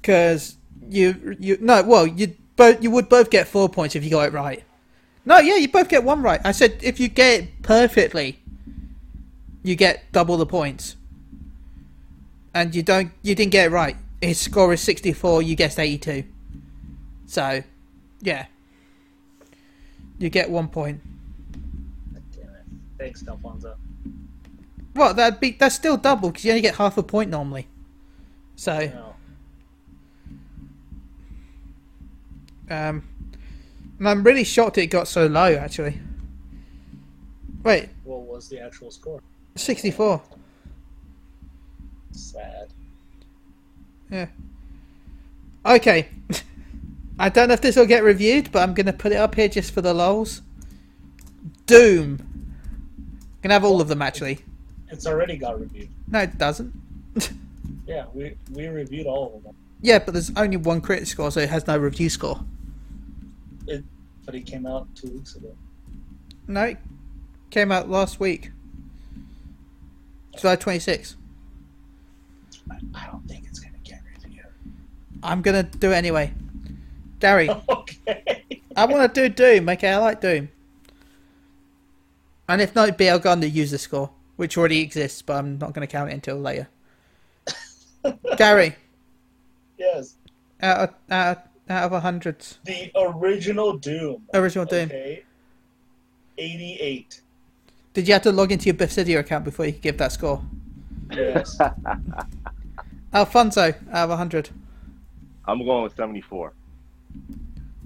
[0.00, 0.56] Because
[0.88, 4.28] you you no well you both you would both get four points if you got
[4.28, 4.62] it right.
[5.24, 6.40] No, yeah, you both get one right.
[6.44, 8.38] I said if you get it perfectly,
[9.62, 10.96] you get double the points.
[12.52, 13.96] And you don't you didn't get it right.
[14.20, 15.42] His score is sixty four.
[15.42, 16.24] You guessed eighty two.
[17.26, 17.62] So,
[18.20, 18.46] yeah,
[20.18, 21.00] you get one point.
[23.00, 23.76] Thanks, Alfonso.
[24.94, 27.66] Well, that'd be that's still double because you only get half a point normally.
[28.56, 28.92] So.
[32.68, 33.02] Um,
[33.98, 35.98] and I'm really shocked it got so low, actually.
[37.64, 39.20] Wait, What was the actual score?
[39.56, 40.22] 64.
[42.12, 42.68] Sad.
[44.10, 44.26] Yeah.
[45.64, 46.08] Okay.
[47.18, 49.34] I don't know if this will get reviewed, but I'm going to put it up
[49.34, 50.42] here just for the lols.
[51.66, 52.29] Doom.
[53.42, 54.40] Can have all of them, actually.
[54.88, 55.88] It's already got reviewed.
[56.08, 56.72] No, it doesn't.
[57.86, 61.40] Yeah, we we reviewed all of them, yeah, but there's only one critic score, so
[61.40, 62.38] it has no review score.
[63.66, 63.82] It,
[64.24, 65.52] but it came out two weeks ago.
[66.46, 66.78] No, it
[67.50, 68.52] came out last week.
[70.38, 71.16] July 26.
[72.70, 74.44] I, I don't think it's gonna get reviewed.
[75.22, 76.32] I'm going to do it anyway.
[77.18, 77.50] Gary.
[77.68, 78.44] okay.
[78.76, 79.68] I want to do Doom.
[79.68, 80.48] Okay, I like Doom.
[82.50, 85.56] And if not, be I'll go on the user score, which already exists, but I'm
[85.58, 86.66] not going to count it until later.
[88.36, 88.74] Gary,
[89.78, 90.16] Yes.
[90.60, 92.44] out of out of, out of a hundred.
[92.64, 94.26] The original Doom.
[94.34, 94.86] Original Doom.
[94.86, 95.22] Okay.
[96.38, 97.20] 88.
[97.94, 100.42] Did you have to log into your Bethesda account before you could give that score?
[101.12, 101.56] Yes.
[103.14, 104.50] Alfonso, out of hundred.
[105.44, 106.52] I'm going with 74.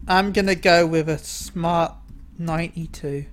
[0.09, 1.93] I'm gonna go with a smart
[2.39, 3.27] ninety-two.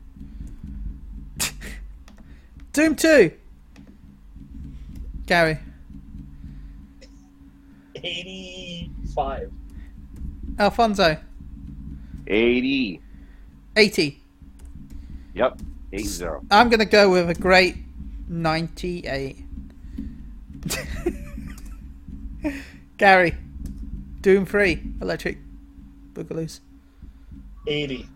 [2.73, 3.31] Doom two.
[5.25, 5.59] Gary,
[7.95, 9.51] 85.
[10.59, 11.17] Alfonso,
[12.27, 13.01] 80.
[13.77, 14.21] eighty.
[15.33, 15.61] Yep.
[15.93, 16.25] 80.
[16.49, 17.77] I'm gonna go with a great
[18.27, 19.45] ninety-eight.
[22.97, 23.35] Gary,
[24.21, 25.37] Doom three, Electric
[26.13, 26.61] Boogaloo's.
[27.67, 28.07] 80.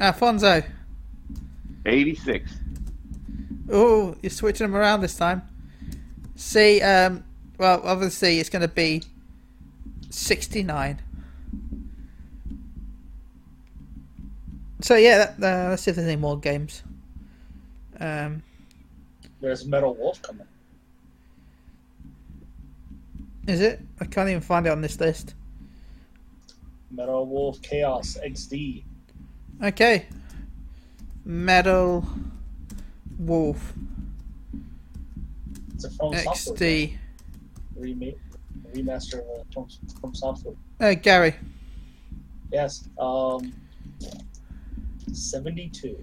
[0.00, 0.62] Alfonso,
[1.86, 2.50] 86.
[3.70, 5.42] oh, you're switching them around this time.
[6.36, 7.24] See, um,
[7.58, 9.02] well, obviously it's gonna be
[10.10, 11.00] sixty-nine.
[14.80, 16.82] So yeah, that, uh, let's see if there's any more games.
[18.00, 18.42] Um,
[19.40, 20.46] There's Metal Wolf coming.
[23.46, 23.80] is it?
[24.00, 25.34] I can't even find it on this list.
[26.90, 28.82] Metal Wolf Chaos XD.
[29.62, 30.06] Okay.
[31.24, 32.04] Metal
[33.18, 33.72] Wolf
[35.74, 36.96] It's a From Software XD.
[37.76, 38.18] remake,
[38.74, 39.66] remaster of uh, from,
[40.00, 40.54] from Software.
[40.80, 41.34] Uh, Gary,
[42.50, 42.88] Yes.
[42.98, 43.52] Um,
[45.12, 45.96] 72.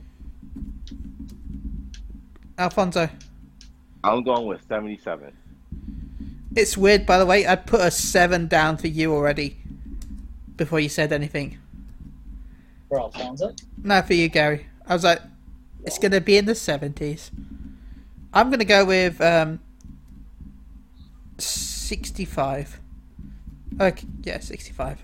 [2.57, 3.09] Alfonso.
[4.03, 5.31] I'm going with 77.
[6.55, 7.45] It's weird, by the way.
[7.47, 9.57] I put a seven down for you already
[10.55, 11.57] before you said anything.
[12.87, 13.53] For Alfonso?
[13.83, 14.65] No, for you, Gary.
[14.89, 15.21] I was like,
[15.83, 17.31] it's going to be in the seventies.
[18.33, 19.59] I'm going to go with um,
[21.37, 22.79] sixty-five.
[23.79, 25.01] Okay, yeah, sixty-five.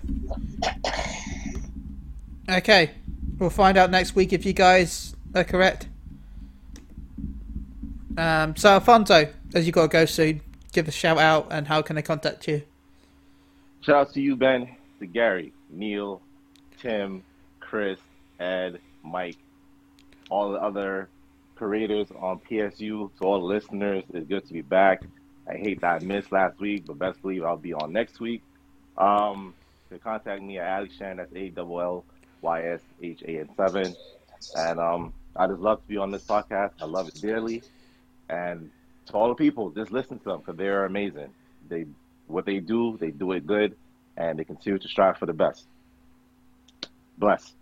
[2.50, 2.90] Okay,
[3.38, 5.88] we'll find out next week if you guys are correct.
[8.18, 10.40] Um, so Alfonso, as you got to go soon,
[10.72, 12.62] give a shout out and how can I contact you?
[13.82, 14.68] Shout out to you, Ben,
[15.00, 16.20] to Gary, Neil,
[16.80, 17.22] Tim,
[17.60, 17.98] Chris,
[18.40, 19.36] Ed, Mike,
[20.30, 21.08] all the other
[21.54, 24.04] creators on PSU, to all the listeners.
[24.12, 25.02] It's good to be back.
[25.48, 28.42] I hate that I missed last week, but best believe I'll be on next week.
[28.98, 29.54] Um,
[29.90, 32.04] to contact me at Allyshan, that's A L L
[32.42, 33.94] Y S H A N seven.
[34.56, 36.72] And um, I just love to be on this podcast.
[36.80, 37.62] I love it dearly.
[38.28, 38.70] And
[39.06, 41.32] to all the people, just listen to them because they're amazing.
[41.68, 41.86] They
[42.26, 43.76] what they do, they do it good,
[44.16, 45.64] and they continue to strive for the best.
[47.18, 47.54] Bless.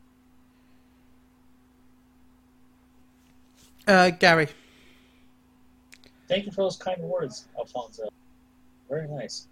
[3.87, 4.49] Uh, Gary.
[6.29, 8.09] Thank you for those kind words, Alfonso.
[8.89, 9.47] Very nice.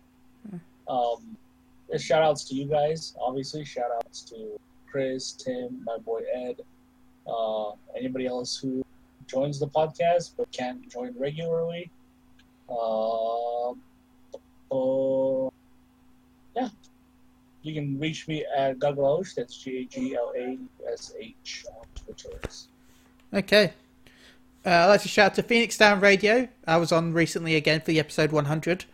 [0.88, 1.36] Um,
[1.98, 3.64] shout outs to you guys, obviously.
[3.64, 4.58] Shout outs to
[4.90, 6.60] Chris, Tim, my boy Ed,
[7.26, 8.84] uh, anybody else who
[9.26, 11.90] joins the podcast but can't join regularly.
[12.68, 13.72] Uh,
[14.70, 15.52] oh,
[16.56, 16.68] yeah.
[17.62, 20.58] You can reach me at Gaglash, that's G A G L A
[20.90, 22.38] S H on Twitter.
[23.32, 23.72] Okay.
[24.64, 26.48] Uh, I'd like to shout out to Phoenix Down Radio.
[26.66, 28.84] I was on recently again for the episode 100.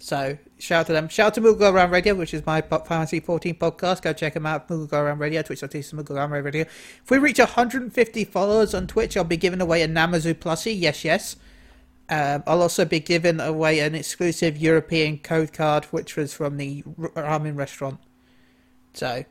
[0.00, 1.08] So, shout out to them.
[1.08, 4.02] Shout out to Moogle Go Around Radio, which is my Fantasy 14 podcast.
[4.02, 4.66] Go check them out.
[4.66, 6.62] Moogle Go Around Radio, twitch.tv, Moogle Go Around Radio.
[6.62, 10.76] If we reach 150 followers on Twitch, I'll be giving away a Namazu plushie.
[10.76, 11.36] Yes, yes.
[12.08, 16.82] Um, I'll also be giving away an exclusive European code card, which was from the
[16.82, 18.00] ramen restaurant.
[18.94, 19.24] So,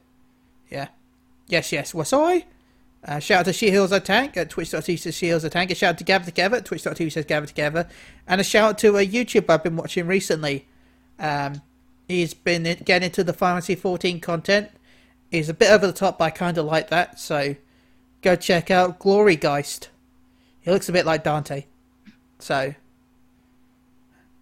[0.69, 0.87] yeah.
[1.47, 1.93] Yes, yes.
[1.93, 2.45] Was I?
[3.03, 5.71] Uh, shout out to She Heals a Tank at twitch.tv says She Heals a Tank.
[5.71, 7.87] A shout out to Gather Together at twitch.tv says Gather Together.
[8.27, 10.67] And a shout out to a YouTube I've been watching recently.
[11.17, 11.61] Um,
[12.07, 14.69] he's been getting into the Final Fantasy 14 content.
[15.31, 17.19] He's a bit over the top, but I kind of like that.
[17.19, 17.55] So
[18.21, 19.89] go check out Glory Geist.
[20.59, 21.65] He looks a bit like Dante.
[22.37, 22.75] So,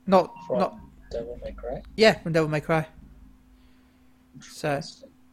[0.06, 0.80] not, From not,
[1.12, 1.82] Devil May Cry.
[1.96, 2.88] yeah, from Devil May Cry.
[4.42, 4.80] So,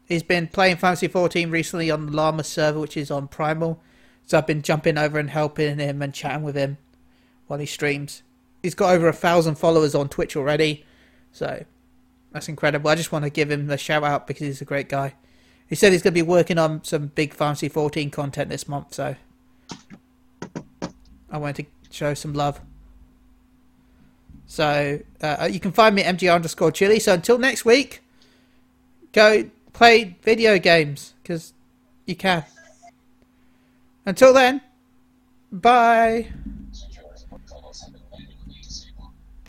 [0.06, 3.80] he's been playing Fantasy 14 recently on the Lamia server, which is on Primal.
[4.26, 6.78] So I've been jumping over and helping him and chatting with him
[7.46, 8.22] while he streams.
[8.62, 10.84] He's got over a thousand followers on Twitch already,
[11.30, 11.64] so
[12.32, 12.90] that's incredible.
[12.90, 15.14] I just want to give him the shout out because he's a great guy.
[15.68, 18.94] He said he's going to be working on some big Fantasy 14 content this month,
[18.94, 19.14] so
[21.30, 22.60] I wanted to show some love.
[24.46, 27.00] So uh, you can find me at mgr underscore chili.
[27.00, 28.00] So until next week,
[29.12, 31.52] go play video games because
[32.06, 32.42] you can.
[34.06, 34.62] Until then,
[35.52, 36.28] bye.